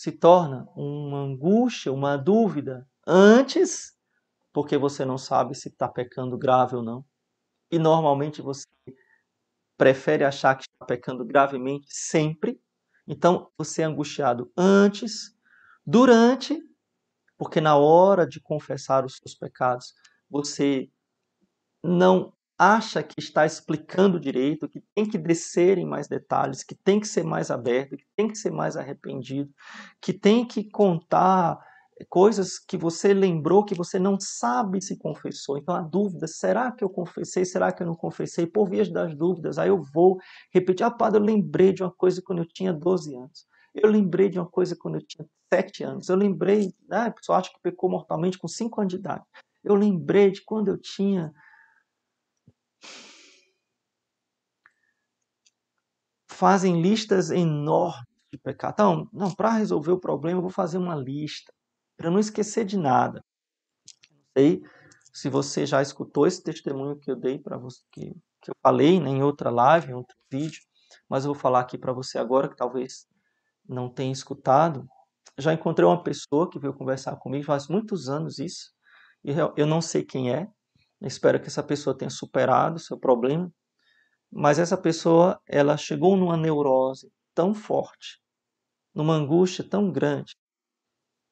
se 0.02 0.12
torna 0.12 0.68
uma 0.76 1.20
angústia, 1.20 1.94
uma 1.94 2.18
dúvida 2.18 2.90
antes, 3.06 3.96
porque 4.52 4.76
você 4.76 5.06
não 5.06 5.16
sabe 5.16 5.54
se 5.54 5.70
está 5.70 5.88
pecando 5.88 6.40
grave 6.40 6.76
ou 6.76 6.82
não. 6.82 7.06
E 7.70 7.78
normalmente 7.78 8.42
você 8.42 8.66
prefere 9.78 10.24
achar 10.24 10.56
que 10.56 10.64
está 10.64 10.88
pecando 10.88 11.24
gravemente 11.24 11.86
sempre. 11.94 12.60
Então 13.08 13.52
você 13.56 13.84
é 13.84 13.86
angustiado 13.86 14.52
antes, 14.58 15.38
durante, 15.86 16.60
porque 17.38 17.62
na 17.62 17.78
hora 17.78 18.26
de 18.26 18.42
confessar 18.42 19.06
os 19.06 19.18
seus 19.18 19.36
pecados, 19.36 19.94
você 20.28 20.90
não 21.84 22.34
acha 22.62 23.02
que 23.02 23.20
está 23.20 23.44
explicando 23.44 24.20
direito, 24.20 24.70
que 24.70 24.84
tem 24.94 25.04
que 25.04 25.18
descer 25.18 25.80
em 25.80 25.86
mais 25.86 26.08
detalhes, 26.08 26.64
que 26.64 26.76
tem 26.76 27.00
que 27.00 27.08
ser 27.08 27.24
mais 27.24 27.50
aberto, 27.50 27.98
que 27.98 28.06
tem 28.16 28.28
que 28.28 28.38
ser 28.38 28.52
mais 28.52 28.78
arrependido, 28.78 29.50
que 30.00 30.14
tem 30.14 30.46
que 30.46 30.70
contar 30.70 31.58
coisas 32.08 32.60
que 32.60 32.78
você 32.78 33.16
lembrou 33.16 33.66
que 33.66 33.74
você 33.74 33.98
não 33.98 34.20
sabe 34.20 34.80
se 34.80 34.96
confessou. 34.96 35.58
Então 35.58 35.74
a 35.74 35.82
dúvida, 35.82 36.28
será 36.28 36.72
que 36.72 36.84
eu 36.84 36.90
confessei? 36.90 37.46
Será 37.46 37.72
que 37.72 37.82
eu 37.82 37.88
não 37.88 37.96
confessei? 37.96 38.46
Por 38.46 38.70
via 38.70 38.88
das 38.92 39.16
dúvidas, 39.16 39.58
aí 39.58 39.70
eu 39.70 39.82
vou 39.82 40.20
repetir, 40.54 40.86
ah, 40.86 40.92
padre, 40.92 41.20
eu 41.20 41.26
lembrei 41.26 41.74
de 41.74 41.82
uma 41.82 41.92
coisa 41.92 42.22
quando 42.24 42.40
eu 42.40 42.48
tinha 42.48 42.72
12 42.72 43.16
anos. 43.16 43.48
Eu 43.74 43.90
lembrei 43.90 44.30
de 44.30 44.38
uma 44.38 44.48
coisa 44.48 44.76
quando 44.80 44.96
eu 44.96 45.06
tinha 45.08 45.26
7 45.52 45.84
anos. 45.84 46.10
Eu 46.10 46.16
lembrei, 46.16 46.72
né, 46.88 47.08
a 47.08 47.12
pessoa 47.12 47.40
acha 47.40 47.50
que 47.50 47.60
pecou 47.64 47.90
mortalmente 47.90 48.38
com 48.38 48.48
5 48.48 48.82
anos 48.82 48.94
de 48.94 49.00
idade. 49.00 49.24
Eu 49.64 49.74
lembrei 49.74 50.30
de 50.30 50.44
quando 50.44 50.68
eu 50.68 50.78
tinha 50.78 51.32
fazem 56.42 56.82
listas 56.82 57.30
enormes 57.30 58.04
de 58.32 58.40
pecado. 58.40 58.74
Então, 58.74 59.10
não, 59.14 59.32
para 59.32 59.52
resolver 59.52 59.92
o 59.92 60.00
problema, 60.00 60.40
eu 60.40 60.42
vou 60.42 60.50
fazer 60.50 60.80
uma 60.80 60.96
lista, 60.96 61.54
para 61.96 62.10
não 62.10 62.18
esquecer 62.18 62.66
de 62.66 62.78
nada. 62.78 63.24
Não 64.12 64.26
sei 64.36 64.64
se 65.14 65.30
você 65.30 65.68
já 65.68 65.84
escutou 65.84 66.26
esse 66.26 66.42
testemunho 66.42 66.98
que 66.98 67.12
eu 67.12 67.16
dei 67.16 67.38
para 67.38 67.60
você, 67.60 67.82
que, 67.92 68.16
que 68.42 68.50
eu 68.50 68.56
falei 68.64 69.00
né, 69.00 69.10
em 69.10 69.22
outra 69.22 69.52
live, 69.52 69.92
em 69.92 69.94
outro 69.94 70.18
vídeo, 70.32 70.62
mas 71.08 71.26
eu 71.26 71.34
vou 71.34 71.40
falar 71.40 71.60
aqui 71.60 71.78
para 71.78 71.94
você 71.94 72.18
agora, 72.18 72.50
que 72.50 72.56
talvez 72.56 73.06
não 73.70 73.88
tenha 73.88 74.12
escutado. 74.12 74.88
Já 75.38 75.54
encontrei 75.54 75.88
uma 75.88 76.02
pessoa 76.02 76.50
que 76.50 76.58
veio 76.58 76.74
conversar 76.74 77.18
comigo 77.18 77.46
faz 77.46 77.68
muitos 77.68 78.10
anos 78.10 78.40
isso, 78.40 78.72
e 79.24 79.32
eu 79.56 79.68
não 79.68 79.80
sei 79.80 80.04
quem 80.04 80.34
é, 80.34 80.48
espero 81.08 81.40
que 81.40 81.48
essa 81.48 81.64
pessoa 81.64 81.98
tenha 81.98 82.10
superado 82.10 82.76
o 82.76 82.80
seu 82.80 82.98
problema, 82.98 83.52
mas 84.32 84.60
essa 84.60 84.78
pessoa, 84.78 85.42
ela 85.48 85.76
chegou 85.76 86.16
numa 86.16 86.38
neurose 86.38 87.12
tão 87.34 87.54
forte, 87.54 88.22
numa 88.94 89.14
angústia 89.14 89.64
tão 89.64 89.92
grande, 89.92 90.36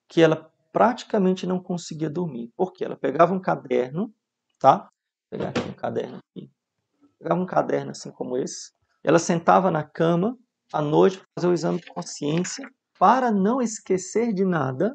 que 0.08 0.22
ela 0.22 0.52
praticamente 0.74 1.48
não 1.48 1.62
conseguia 1.62 2.10
dormir. 2.10 2.52
Porque 2.58 2.84
ela 2.84 2.98
pegava 2.98 3.34
um 3.34 3.40
caderno, 3.40 4.14
tá? 4.60 4.80
Vou 4.80 4.90
pegar 5.30 5.50
aqui 5.50 5.62
um 5.62 5.74
caderno 5.74 6.18
aqui. 6.18 6.52
Pegava 7.18 7.42
um 7.42 7.46
caderno 7.46 7.92
assim 7.92 8.12
como 8.12 8.38
esse. 8.38 8.72
Ela 9.04 9.20
sentava 9.20 9.72
na 9.72 9.84
cama 9.84 10.38
à 10.74 10.82
noite 10.82 11.18
para 11.18 11.28
fazer 11.36 11.48
o 11.48 11.54
exame 11.54 11.80
de 11.80 11.88
consciência. 11.88 12.70
Para 12.98 13.32
não 13.32 13.62
esquecer 13.62 14.34
de 14.34 14.44
nada, 14.44 14.94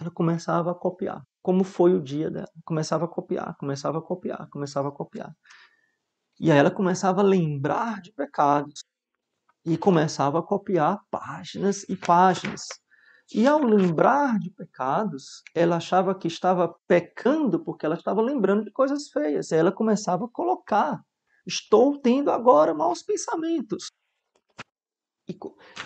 ela 0.00 0.10
começava 0.10 0.70
a 0.70 0.74
copiar. 0.74 1.22
Como 1.42 1.64
foi 1.64 1.94
o 1.94 2.02
dia 2.02 2.30
dela? 2.30 2.48
Começava 2.64 3.04
a 3.04 3.08
copiar, 3.08 3.56
começava 3.58 3.98
a 3.98 4.02
copiar, 4.02 4.48
começava 4.50 4.88
a 4.88 4.92
copiar. 4.92 5.32
E 6.38 6.50
aí 6.50 6.58
ela 6.58 6.70
começava 6.70 7.20
a 7.20 7.24
lembrar 7.24 8.00
de 8.00 8.12
pecados 8.12 8.82
e 9.64 9.76
começava 9.76 10.38
a 10.38 10.42
copiar 10.42 10.98
páginas 11.10 11.84
e 11.88 11.96
páginas. 11.96 12.62
E 13.32 13.46
ao 13.46 13.60
lembrar 13.60 14.38
de 14.38 14.50
pecados, 14.50 15.42
ela 15.54 15.76
achava 15.76 16.14
que 16.14 16.26
estava 16.26 16.74
pecando 16.88 17.62
porque 17.62 17.86
ela 17.86 17.94
estava 17.94 18.20
lembrando 18.20 18.64
de 18.64 18.72
coisas 18.72 19.08
feias. 19.08 19.50
E 19.50 19.54
ela 19.54 19.70
começava 19.70 20.24
a 20.24 20.30
colocar: 20.32 21.00
estou 21.46 22.00
tendo 22.00 22.30
agora 22.30 22.74
maus 22.74 23.02
pensamentos. 23.02 23.88
E 25.28 25.38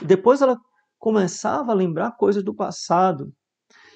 depois 0.02 0.40
ela 0.40 0.58
começava 0.98 1.72
a 1.72 1.74
lembrar 1.74 2.12
coisas 2.12 2.42
do 2.42 2.54
passado. 2.54 3.30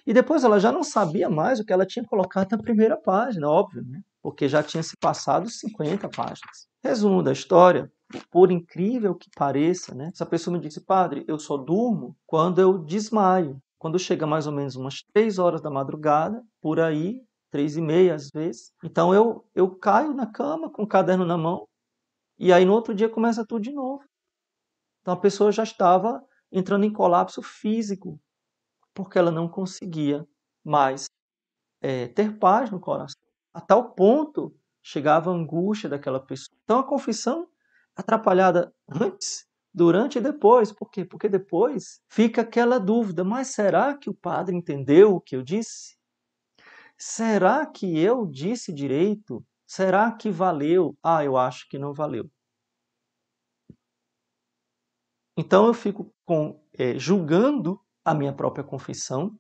E 0.09 0.15
depois 0.15 0.43
ela 0.43 0.59
já 0.59 0.73
não 0.73 0.83
sabia 0.83 1.29
mais 1.29 1.61
o 1.61 1.65
que 1.67 1.71
ela 1.71 1.85
tinha 1.85 2.03
colocado 2.03 2.53
na 2.53 2.57
primeira 2.57 2.97
página, 2.97 3.47
óbvio, 3.47 3.85
né? 3.85 4.01
porque 4.23 4.49
já 4.49 4.63
tinha 4.63 4.83
se 4.83 4.97
passado 4.97 5.51
50 5.51 6.09
páginas. 6.09 6.67
Resumo 6.83 7.23
da 7.23 7.31
história, 7.31 7.93
por 8.31 8.51
incrível 8.51 9.15
que 9.15 9.29
pareça, 9.37 9.95
né? 9.95 10.09
Essa 10.11 10.25
pessoa 10.25 10.57
me 10.57 10.63
disse, 10.63 10.81
padre, 10.83 11.27
eu 11.29 11.39
só 11.39 11.59
durmo 11.59 12.17
quando 12.27 12.59
eu 12.59 12.79
desmaio. 12.79 13.61
Quando 13.79 13.99
chega 13.99 14.27
mais 14.27 14.47
ou 14.47 14.53
menos 14.55 14.77
umas 14.77 15.03
três 15.13 15.39
horas 15.39 15.61
da 15.61 15.71
madrugada, 15.71 16.43
por 16.59 16.81
aí, 16.81 17.23
três 17.51 17.77
e 17.77 17.83
meia 17.83 18.15
às 18.15 18.31
vezes. 18.31 18.73
Então 18.83 19.13
eu, 19.13 19.45
eu 19.55 19.77
caio 19.77 20.15
na 20.15 20.25
cama 20.25 20.73
com 20.73 20.85
o 20.85 20.89
caderno 20.89 21.27
na 21.27 21.37
mão 21.37 21.69
e 22.39 22.51
aí 22.51 22.65
no 22.65 22.73
outro 22.73 22.95
dia 22.95 23.11
começa 23.11 23.47
tudo 23.47 23.61
de 23.61 23.73
novo. 23.73 24.03
Então 25.03 25.13
a 25.13 25.21
pessoa 25.21 25.53
já 25.53 25.65
estava 25.65 26.25
entrando 26.51 26.85
em 26.85 26.93
colapso 26.93 27.43
físico 27.43 28.19
porque 28.99 29.17
ela 29.17 29.31
não 29.31 29.49
conseguia 29.49 30.27
mais 30.65 31.07
é, 31.81 32.09
ter 32.09 32.37
paz 32.37 32.69
no 32.69 32.81
coração. 32.81 33.23
A 33.55 33.61
tal 33.61 33.95
ponto 33.95 34.53
chegava 34.83 35.31
a 35.31 35.35
angústia 35.35 35.89
daquela 35.89 36.19
pessoa. 36.19 36.59
Então 36.65 36.81
a 36.81 36.85
confissão 36.85 37.49
atrapalhada 37.95 38.75
antes, 38.91 39.47
durante 39.73 40.19
e 40.19 40.21
depois. 40.21 40.73
Por 40.73 40.91
quê? 40.91 41.05
Porque 41.05 41.29
depois 41.29 42.01
fica 42.09 42.43
aquela 42.43 42.81
dúvida: 42.81 43.23
mas 43.23 43.55
será 43.55 43.97
que 43.97 44.11
o 44.11 44.15
padre 44.15 44.57
entendeu 44.57 45.15
o 45.15 45.21
que 45.21 45.37
eu 45.37 45.45
disse? 45.45 45.97
Será 46.97 47.65
que 47.67 47.97
eu 48.01 48.27
disse 48.27 48.73
direito? 48.73 49.47
Será 49.65 50.11
que 50.11 50.29
valeu? 50.29 50.99
Ah, 51.05 51.25
eu 51.25 51.37
acho 51.37 51.69
que 51.69 51.79
não 51.79 51.95
valeu. 51.95 52.29
Então 55.37 55.69
eu 55.69 55.73
fico 55.73 56.13
com, 56.27 56.61
é, 56.77 56.99
julgando 56.99 57.81
a 58.11 58.15
minha 58.15 58.33
própria 58.33 58.65
confissão 58.65 59.39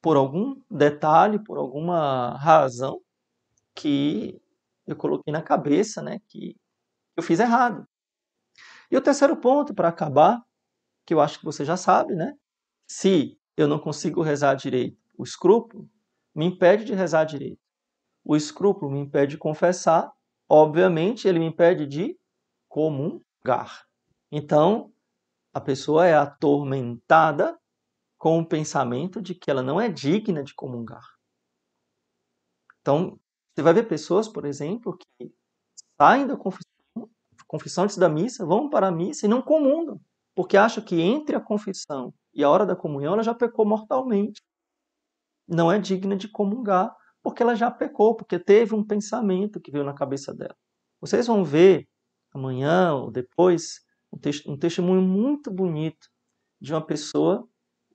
por 0.00 0.16
algum 0.16 0.60
detalhe, 0.70 1.38
por 1.38 1.58
alguma 1.58 2.36
razão 2.36 3.00
que 3.74 4.40
eu 4.86 4.96
coloquei 4.96 5.32
na 5.32 5.42
cabeça, 5.42 6.02
né, 6.02 6.20
que 6.28 6.56
eu 7.16 7.22
fiz 7.22 7.38
errado. 7.38 7.86
E 8.90 8.96
o 8.96 9.00
terceiro 9.00 9.36
ponto 9.36 9.72
para 9.74 9.88
acabar, 9.88 10.42
que 11.06 11.14
eu 11.14 11.20
acho 11.20 11.38
que 11.38 11.44
você 11.44 11.64
já 11.64 11.76
sabe, 11.76 12.14
né? 12.14 12.34
Se 12.86 13.38
eu 13.56 13.66
não 13.66 13.78
consigo 13.78 14.22
rezar 14.22 14.54
direito, 14.54 14.98
o 15.16 15.24
escrúpulo 15.24 15.88
me 16.34 16.46
impede 16.46 16.84
de 16.84 16.94
rezar 16.94 17.24
direito. 17.24 17.60
O 18.24 18.36
escrúpulo 18.36 18.90
me 18.90 19.00
impede 19.00 19.32
de 19.32 19.38
confessar, 19.38 20.12
obviamente 20.48 21.26
ele 21.26 21.38
me 21.38 21.46
impede 21.46 21.86
de 21.86 22.18
comungar. 22.68 23.84
Então, 24.30 24.92
a 25.52 25.60
pessoa 25.60 26.06
é 26.06 26.14
atormentada 26.14 27.58
com 28.22 28.38
o 28.38 28.46
pensamento 28.46 29.20
de 29.20 29.34
que 29.34 29.50
ela 29.50 29.64
não 29.64 29.80
é 29.80 29.88
digna 29.88 30.44
de 30.44 30.54
comungar. 30.54 31.04
Então, 32.80 33.18
você 33.52 33.62
vai 33.62 33.74
ver 33.74 33.88
pessoas, 33.88 34.28
por 34.28 34.44
exemplo, 34.44 34.96
que 34.96 35.34
saem 36.00 36.28
da 36.28 36.36
confissão, 36.36 37.10
confissão 37.48 37.82
antes 37.82 37.96
da 37.96 38.08
missa, 38.08 38.46
vão 38.46 38.70
para 38.70 38.86
a 38.86 38.92
missa 38.92 39.26
e 39.26 39.28
não 39.28 39.42
comungam, 39.42 40.00
porque 40.36 40.56
acham 40.56 40.84
que 40.84 41.00
entre 41.00 41.34
a 41.34 41.40
confissão 41.40 42.14
e 42.32 42.44
a 42.44 42.48
hora 42.48 42.64
da 42.64 42.76
comunhão 42.76 43.14
ela 43.14 43.24
já 43.24 43.34
pecou 43.34 43.66
mortalmente. 43.66 44.40
Não 45.48 45.72
é 45.72 45.80
digna 45.80 46.16
de 46.16 46.28
comungar, 46.28 46.94
porque 47.24 47.42
ela 47.42 47.56
já 47.56 47.72
pecou, 47.72 48.14
porque 48.14 48.38
teve 48.38 48.72
um 48.72 48.86
pensamento 48.86 49.60
que 49.60 49.72
veio 49.72 49.84
na 49.84 49.94
cabeça 49.94 50.32
dela. 50.32 50.54
Vocês 51.00 51.26
vão 51.26 51.42
ver 51.42 51.88
amanhã 52.32 52.94
ou 52.94 53.10
depois 53.10 53.80
um, 54.46 54.56
testemunho 54.56 55.02
muito 55.02 55.50
bonito 55.50 56.06
de 56.60 56.72
uma 56.72 56.86
pessoa 56.86 57.48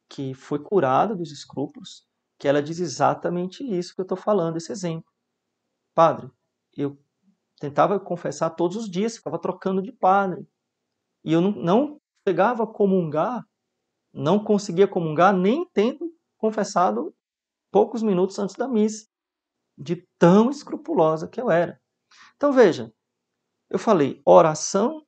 que 0.09 0.33
foi 0.33 0.59
curada 0.59 1.15
dos 1.15 1.31
escrúpulos, 1.31 2.05
que 2.39 2.47
ela 2.47 2.61
diz 2.61 2.79
exatamente 2.79 3.63
isso 3.63 3.93
que 3.93 4.01
eu 4.01 4.03
estou 4.03 4.17
falando, 4.17 4.57
esse 4.57 4.71
exemplo. 4.71 5.11
Padre, 5.93 6.29
eu 6.75 6.97
tentava 7.59 7.99
confessar 7.99 8.51
todos 8.51 8.77
os 8.77 8.89
dias, 8.89 9.17
ficava 9.17 9.39
trocando 9.39 9.81
de 9.81 9.91
padre. 9.91 10.47
E 11.23 11.33
eu 11.33 11.41
não, 11.41 11.51
não 11.51 12.01
chegava 12.27 12.63
a 12.63 12.67
comungar, 12.67 13.43
não 14.13 14.43
conseguia 14.43 14.87
comungar, 14.87 15.35
nem 15.35 15.65
tendo 15.73 16.11
confessado 16.37 17.13
poucos 17.71 18.03
minutos 18.03 18.37
antes 18.39 18.55
da 18.55 18.67
missa, 18.67 19.07
de 19.77 20.07
tão 20.17 20.49
escrupulosa 20.49 21.27
que 21.27 21.41
eu 21.41 21.49
era. 21.51 21.79
Então 22.35 22.51
veja, 22.51 22.93
eu 23.69 23.77
falei 23.77 24.21
oração, 24.25 25.05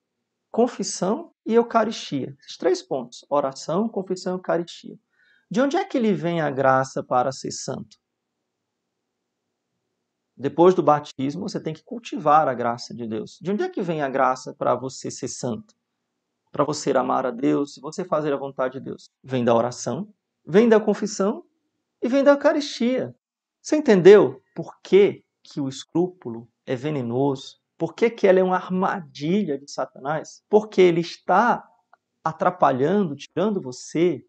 confissão 0.51 1.33
e 1.49 1.55
Eucaristia. 1.55 2.37
Esses 2.39 2.57
três 2.57 2.83
pontos: 2.83 3.25
oração, 3.27 3.89
confissão 3.89 4.33
e 4.33 4.37
Eucaristia. 4.37 4.95
De 5.49 5.59
onde 5.59 5.77
é 5.77 5.83
que 5.83 5.97
lhe 5.97 6.13
vem 6.13 6.41
a 6.41 6.51
graça 6.51 7.03
para 7.03 7.31
ser 7.31 7.51
santo? 7.51 7.97
Depois 10.37 10.75
do 10.75 10.83
batismo, 10.83 11.49
você 11.49 11.59
tem 11.59 11.73
que 11.73 11.83
cultivar 11.83 12.47
a 12.47 12.53
graça 12.53 12.93
de 12.93 13.07
Deus. 13.07 13.39
De 13.41 13.51
onde 13.51 13.63
é 13.63 13.67
que 13.67 13.81
vem 13.81 14.03
a 14.03 14.07
graça 14.07 14.53
para 14.53 14.75
você 14.75 15.09
ser 15.09 15.27
santo? 15.27 15.73
Para 16.51 16.63
você 16.63 16.91
amar 16.91 17.25
a 17.25 17.31
Deus, 17.31 17.79
você 17.81 18.05
fazer 18.05 18.31
a 18.31 18.37
vontade 18.37 18.77
de 18.77 18.85
Deus? 18.85 19.09
Vem 19.23 19.43
da 19.43 19.55
oração, 19.55 20.13
vem 20.45 20.69
da 20.69 20.79
confissão 20.79 21.43
e 21.99 22.07
vem 22.07 22.23
da 22.23 22.31
Eucaristia. 22.31 23.15
Você 23.59 23.75
entendeu 23.75 24.39
por 24.55 24.79
que, 24.83 25.25
que 25.43 25.59
o 25.59 25.67
escrúpulo 25.67 26.47
é 26.63 26.75
venenoso? 26.75 27.58
Por 27.79 27.95
que, 27.95 28.09
que 28.09 28.27
ela 28.27 28.39
é 28.39 28.43
uma 28.43 28.57
armadilha 28.57 29.57
de 29.57 29.71
Satanás? 29.71 30.43
Porque 30.49 30.81
ele 30.81 30.99
está 30.99 31.65
atrapalhando, 32.21 33.15
tirando 33.15 33.61
você 33.61 34.21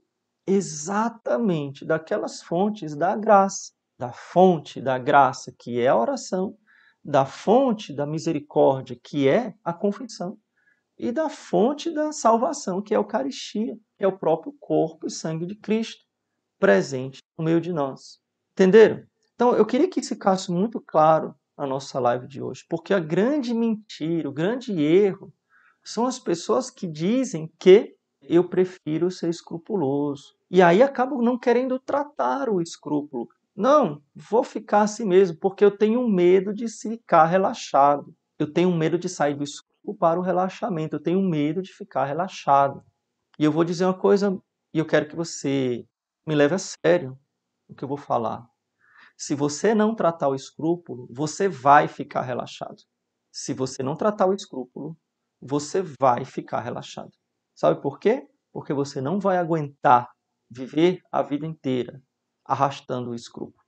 exatamente 0.47 1.85
daquelas 1.85 2.41
fontes 2.41 2.95
da 2.95 3.17
graça, 3.17 3.73
da 3.99 4.13
fonte 4.13 4.81
da 4.81 4.97
graça 4.99 5.53
que 5.59 5.81
é 5.81 5.89
a 5.89 5.97
oração, 5.97 6.57
da 7.05 7.27
fonte 7.27 7.93
da 7.93 8.07
misericórdia 8.07 8.97
que 9.03 9.29
é 9.29 9.53
a 9.65 9.73
confissão 9.73 10.39
e 10.97 11.11
da 11.11 11.29
fonte 11.29 11.91
da 11.91 12.13
salvação 12.13 12.81
que 12.81 12.95
é 12.95 12.97
a 12.97 13.01
Eucaristia, 13.01 13.77
que 13.99 14.05
é 14.05 14.07
o 14.07 14.17
próprio 14.17 14.55
corpo 14.61 15.09
e 15.09 15.11
sangue 15.11 15.45
de 15.45 15.57
Cristo 15.57 16.05
presente 16.57 17.21
no 17.37 17.45
meio 17.45 17.61
de 17.61 17.73
nós. 17.73 18.21
Entenderam? 18.53 19.03
Então, 19.35 19.57
eu 19.57 19.67
queria 19.67 19.89
que 19.89 20.03
ficasse 20.03 20.53
muito 20.53 20.81
claro 20.81 21.35
a 21.61 21.67
nossa 21.67 22.01
live 22.01 22.27
de 22.27 22.43
hoje, 22.43 22.65
porque 22.67 22.95
a 22.95 22.99
grande 22.99 23.53
mentira, 23.53 24.27
o 24.27 24.33
grande 24.33 24.73
erro 24.81 25.31
são 25.85 26.07
as 26.07 26.19
pessoas 26.19 26.71
que 26.71 26.87
dizem 26.87 27.53
que 27.59 27.95
eu 28.23 28.49
prefiro 28.49 29.11
ser 29.11 29.29
escrupuloso. 29.29 30.35
E 30.51 30.63
aí 30.63 30.83
acabam 30.83 31.21
não 31.21 31.39
querendo 31.39 31.79
tratar 31.79 32.49
o 32.49 32.63
escrúpulo. 32.63 33.29
Não, 33.55 34.03
vou 34.15 34.43
ficar 34.43 34.83
assim 34.83 35.05
mesmo, 35.05 35.37
porque 35.39 35.63
eu 35.63 35.71
tenho 35.71 36.09
medo 36.09 36.55
de 36.55 36.67
ficar 36.67 37.27
relaxado. 37.27 38.15
Eu 38.39 38.51
tenho 38.51 38.75
medo 38.75 38.99
de 38.99 39.09
sair 39.09 39.35
do 39.35 39.45
escrúpulo 39.45 39.99
para 39.99 40.19
o 40.19 40.23
relaxamento. 40.23 40.97
Eu 40.97 41.03
tenho 41.03 41.21
medo 41.21 41.61
de 41.61 41.75
ficar 41.75 42.07
relaxado. 42.07 42.83
E 43.39 43.45
eu 43.45 43.53
vou 43.53 43.65
dizer 43.65 43.85
uma 43.85 43.99
coisa, 43.99 44.35
e 44.73 44.79
eu 44.79 44.87
quero 44.87 45.07
que 45.07 45.17
você 45.17 45.85
me 46.27 46.35
leve 46.35 46.55
a 46.55 46.59
sério 46.59 47.19
o 47.69 47.75
que 47.75 47.85
eu 47.85 47.89
vou 47.89 47.99
falar. 47.99 48.50
Se 49.21 49.35
você 49.35 49.75
não 49.75 49.95
tratar 49.95 50.29
o 50.29 50.35
escrúpulo, 50.35 51.07
você 51.11 51.47
vai 51.47 51.87
ficar 51.87 52.23
relaxado. 52.23 52.83
Se 53.31 53.53
você 53.53 53.83
não 53.83 53.95
tratar 53.95 54.25
o 54.25 54.33
escrúpulo, 54.33 54.97
você 55.39 55.83
vai 56.01 56.25
ficar 56.25 56.61
relaxado. 56.61 57.13
Sabe 57.55 57.83
por 57.83 57.99
quê? 58.01 58.27
Porque 58.51 58.73
você 58.73 58.99
não 58.99 59.21
vai 59.21 59.37
aguentar 59.37 60.11
viver 60.51 61.03
a 61.13 61.21
vida 61.21 61.47
inteira 61.47 62.03
arrastando 62.47 63.11
o 63.11 63.15
escrúpulo. 63.15 63.63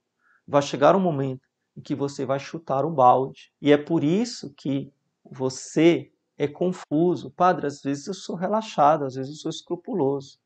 Vai 0.47 0.63
chegar 0.63 0.95
um 0.95 0.99
momento 0.99 1.47
em 1.77 1.81
que 1.83 1.93
você 1.93 2.25
vai 2.25 2.39
chutar 2.39 2.83
o 2.83 2.89
balde. 2.89 3.53
E 3.61 3.71
é 3.71 3.77
por 3.77 4.03
isso 4.03 4.51
que 4.57 4.91
você 5.23 6.11
é 6.35 6.47
confuso. 6.47 7.29
Padre, 7.29 7.67
às 7.67 7.79
vezes 7.79 8.07
eu 8.07 8.15
sou 8.15 8.35
relaxado, 8.35 9.05
às 9.05 9.13
vezes 9.13 9.33
eu 9.33 9.41
sou 9.41 9.51
escrupuloso. 9.51 10.39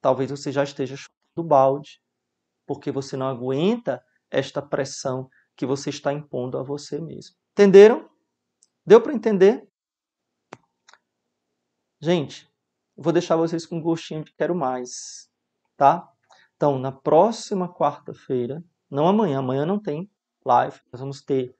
Talvez 0.00 0.30
você 0.30 0.50
já 0.50 0.64
esteja 0.64 0.96
chutando 0.96 1.12
o 1.36 1.44
balde, 1.44 2.00
porque 2.66 2.90
você 2.90 3.14
não 3.14 3.28
aguenta 3.28 4.02
esta 4.30 4.60
pressão 4.62 5.28
que 5.56 5.66
você 5.66 5.90
está 5.90 6.12
impondo 6.12 6.58
a 6.58 6.62
você 6.62 7.00
mesmo. 7.00 7.36
Entenderam? 7.52 8.08
Deu 8.86 9.00
para 9.00 9.12
entender? 9.12 9.68
Gente, 12.00 12.48
vou 12.96 13.12
deixar 13.12 13.36
vocês 13.36 13.66
com 13.66 13.76
um 13.76 13.82
gostinho 13.82 14.22
de 14.22 14.32
quero 14.32 14.54
mais, 14.54 15.28
tá? 15.76 16.08
Então, 16.56 16.78
na 16.78 16.92
próxima 16.92 17.72
quarta-feira, 17.72 18.64
não 18.90 19.08
amanhã, 19.08 19.40
amanhã 19.40 19.66
não 19.66 19.80
tem 19.80 20.10
live, 20.44 20.80
nós 20.92 21.00
vamos 21.00 21.22
ter 21.22 21.56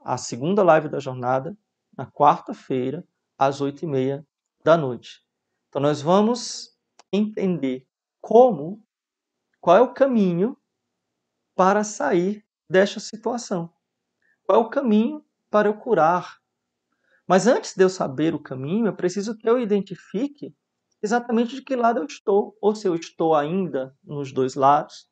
a 0.00 0.16
segunda 0.16 0.62
live 0.62 0.88
da 0.88 0.98
jornada 0.98 1.56
na 1.96 2.10
quarta-feira, 2.10 3.06
às 3.38 3.60
oito 3.60 3.84
e 3.84 3.86
meia 3.86 4.26
da 4.64 4.76
noite. 4.76 5.22
Então, 5.68 5.80
nós 5.80 6.00
vamos 6.00 6.76
entender 7.12 7.86
como, 8.20 8.82
qual 9.60 9.76
é 9.76 9.80
o 9.80 9.92
caminho 9.92 10.56
para 11.62 11.84
sair 11.84 12.44
desta 12.68 12.98
situação? 12.98 13.72
Qual 14.44 14.60
é 14.60 14.64
o 14.64 14.68
caminho 14.68 15.24
para 15.48 15.68
eu 15.68 15.74
curar? 15.74 16.38
Mas 17.24 17.46
antes 17.46 17.76
de 17.76 17.84
eu 17.84 17.88
saber 17.88 18.34
o 18.34 18.40
caminho, 18.40 18.88
é 18.88 18.92
preciso 18.92 19.38
que 19.38 19.48
eu 19.48 19.60
identifique 19.60 20.52
exatamente 21.00 21.54
de 21.54 21.62
que 21.62 21.76
lado 21.76 22.00
eu 22.00 22.04
estou, 22.04 22.58
ou 22.60 22.74
se 22.74 22.88
eu 22.88 22.96
estou 22.96 23.36
ainda 23.36 23.96
nos 24.02 24.32
dois 24.32 24.56
lados, 24.56 25.08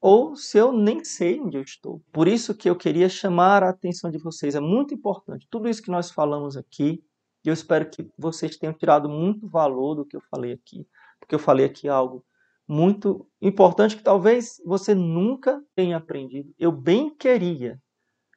ou 0.00 0.36
se 0.36 0.56
eu 0.56 0.70
nem 0.70 1.02
sei 1.02 1.40
onde 1.40 1.56
eu 1.56 1.62
estou. 1.62 2.00
Por 2.12 2.28
isso 2.28 2.54
que 2.54 2.70
eu 2.70 2.76
queria 2.76 3.08
chamar 3.08 3.64
a 3.64 3.70
atenção 3.70 4.08
de 4.08 4.18
vocês, 4.18 4.54
é 4.54 4.60
muito 4.60 4.94
importante. 4.94 5.48
Tudo 5.50 5.68
isso 5.68 5.82
que 5.82 5.90
nós 5.90 6.12
falamos 6.12 6.56
aqui, 6.56 7.04
eu 7.44 7.52
espero 7.52 7.90
que 7.90 8.08
vocês 8.16 8.56
tenham 8.56 8.72
tirado 8.72 9.08
muito 9.08 9.48
valor 9.48 9.96
do 9.96 10.06
que 10.06 10.14
eu 10.16 10.22
falei 10.30 10.52
aqui, 10.52 10.86
porque 11.18 11.34
eu 11.34 11.40
falei 11.40 11.66
aqui 11.66 11.88
algo 11.88 12.24
muito 12.68 13.28
importante 13.40 13.96
que 13.96 14.02
talvez 14.02 14.60
você 14.64 14.94
nunca 14.94 15.62
tenha 15.74 15.96
aprendido. 15.96 16.52
Eu 16.58 16.72
bem 16.72 17.14
queria 17.14 17.80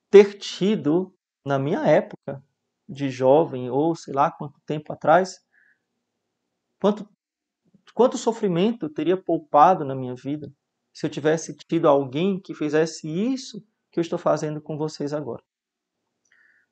ter 0.09 0.37
tido, 0.37 1.13
na 1.45 1.57
minha 1.57 1.85
época 1.85 2.43
de 2.87 3.09
jovem, 3.09 3.69
ou 3.69 3.95
sei 3.95 4.13
lá 4.13 4.31
quanto 4.31 4.59
tempo 4.65 4.93
atrás, 4.93 5.39
quanto, 6.79 7.07
quanto 7.93 8.17
sofrimento 8.17 8.89
teria 8.89 9.17
poupado 9.17 9.83
na 9.83 9.95
minha 9.95 10.15
vida 10.15 10.51
se 10.93 11.05
eu 11.05 11.09
tivesse 11.09 11.55
tido 11.55 11.87
alguém 11.87 12.39
que 12.39 12.53
fizesse 12.53 13.07
isso 13.07 13.63
que 13.91 13.99
eu 13.99 14.01
estou 14.01 14.19
fazendo 14.19 14.61
com 14.61 14.77
vocês 14.77 15.13
agora. 15.13 15.43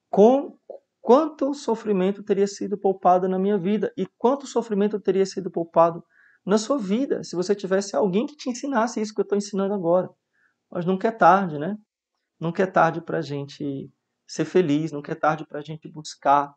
Com 0.10 0.58
quanto 1.02 1.54
sofrimento 1.54 2.24
teria 2.24 2.48
sido 2.48 2.78
poupado 2.78 3.28
na 3.28 3.39
minha 3.39 3.58
vida 3.58 3.93
e 3.98 4.06
quanto 4.17 4.46
sofrimento 4.46 5.00
teria 5.00 5.26
sido 5.26 5.50
poupado 5.50 6.04
na 6.48 6.58
sua 6.58 6.78
vida 6.78 7.26
se 7.26 7.36
você 7.36 7.54
tivesse 7.54 7.94
alguém 7.94 8.26
que 8.26 8.38
te 8.38 8.50
ensinasse 8.50 9.02
isso 9.02 9.14
que 9.14 9.20
eu 9.20 9.24
estou 9.24 9.38
ensinando 9.38 9.74
agora. 9.74 10.10
Mas 10.72 10.86
nunca 10.86 11.10
é 11.10 11.12
tarde, 11.12 11.60
né? 11.60 11.78
Nunca 12.40 12.64
é 12.64 12.66
tarde 12.66 13.02
para 13.02 13.18
a 13.18 13.22
gente 13.22 13.92
ser 14.26 14.46
feliz, 14.46 14.94
nunca 14.94 15.12
é 15.12 15.16
tarde 15.16 15.46
para 15.46 15.60
a 15.60 15.62
gente 15.62 15.90
buscar 15.90 16.56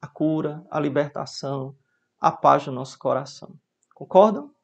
a 0.00 0.06
cura, 0.06 0.64
a 0.70 0.78
libertação, 0.78 1.76
a 2.20 2.30
paz 2.30 2.68
no 2.68 2.72
nosso 2.72 2.96
coração. 3.00 3.58
Concordam? 3.92 4.54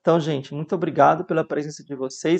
Então, 0.00 0.20
gente, 0.20 0.54
muito 0.54 0.72
obrigado 0.76 1.24
pela 1.24 1.44
presença 1.44 1.82
de 1.82 1.96
vocês. 1.96 2.38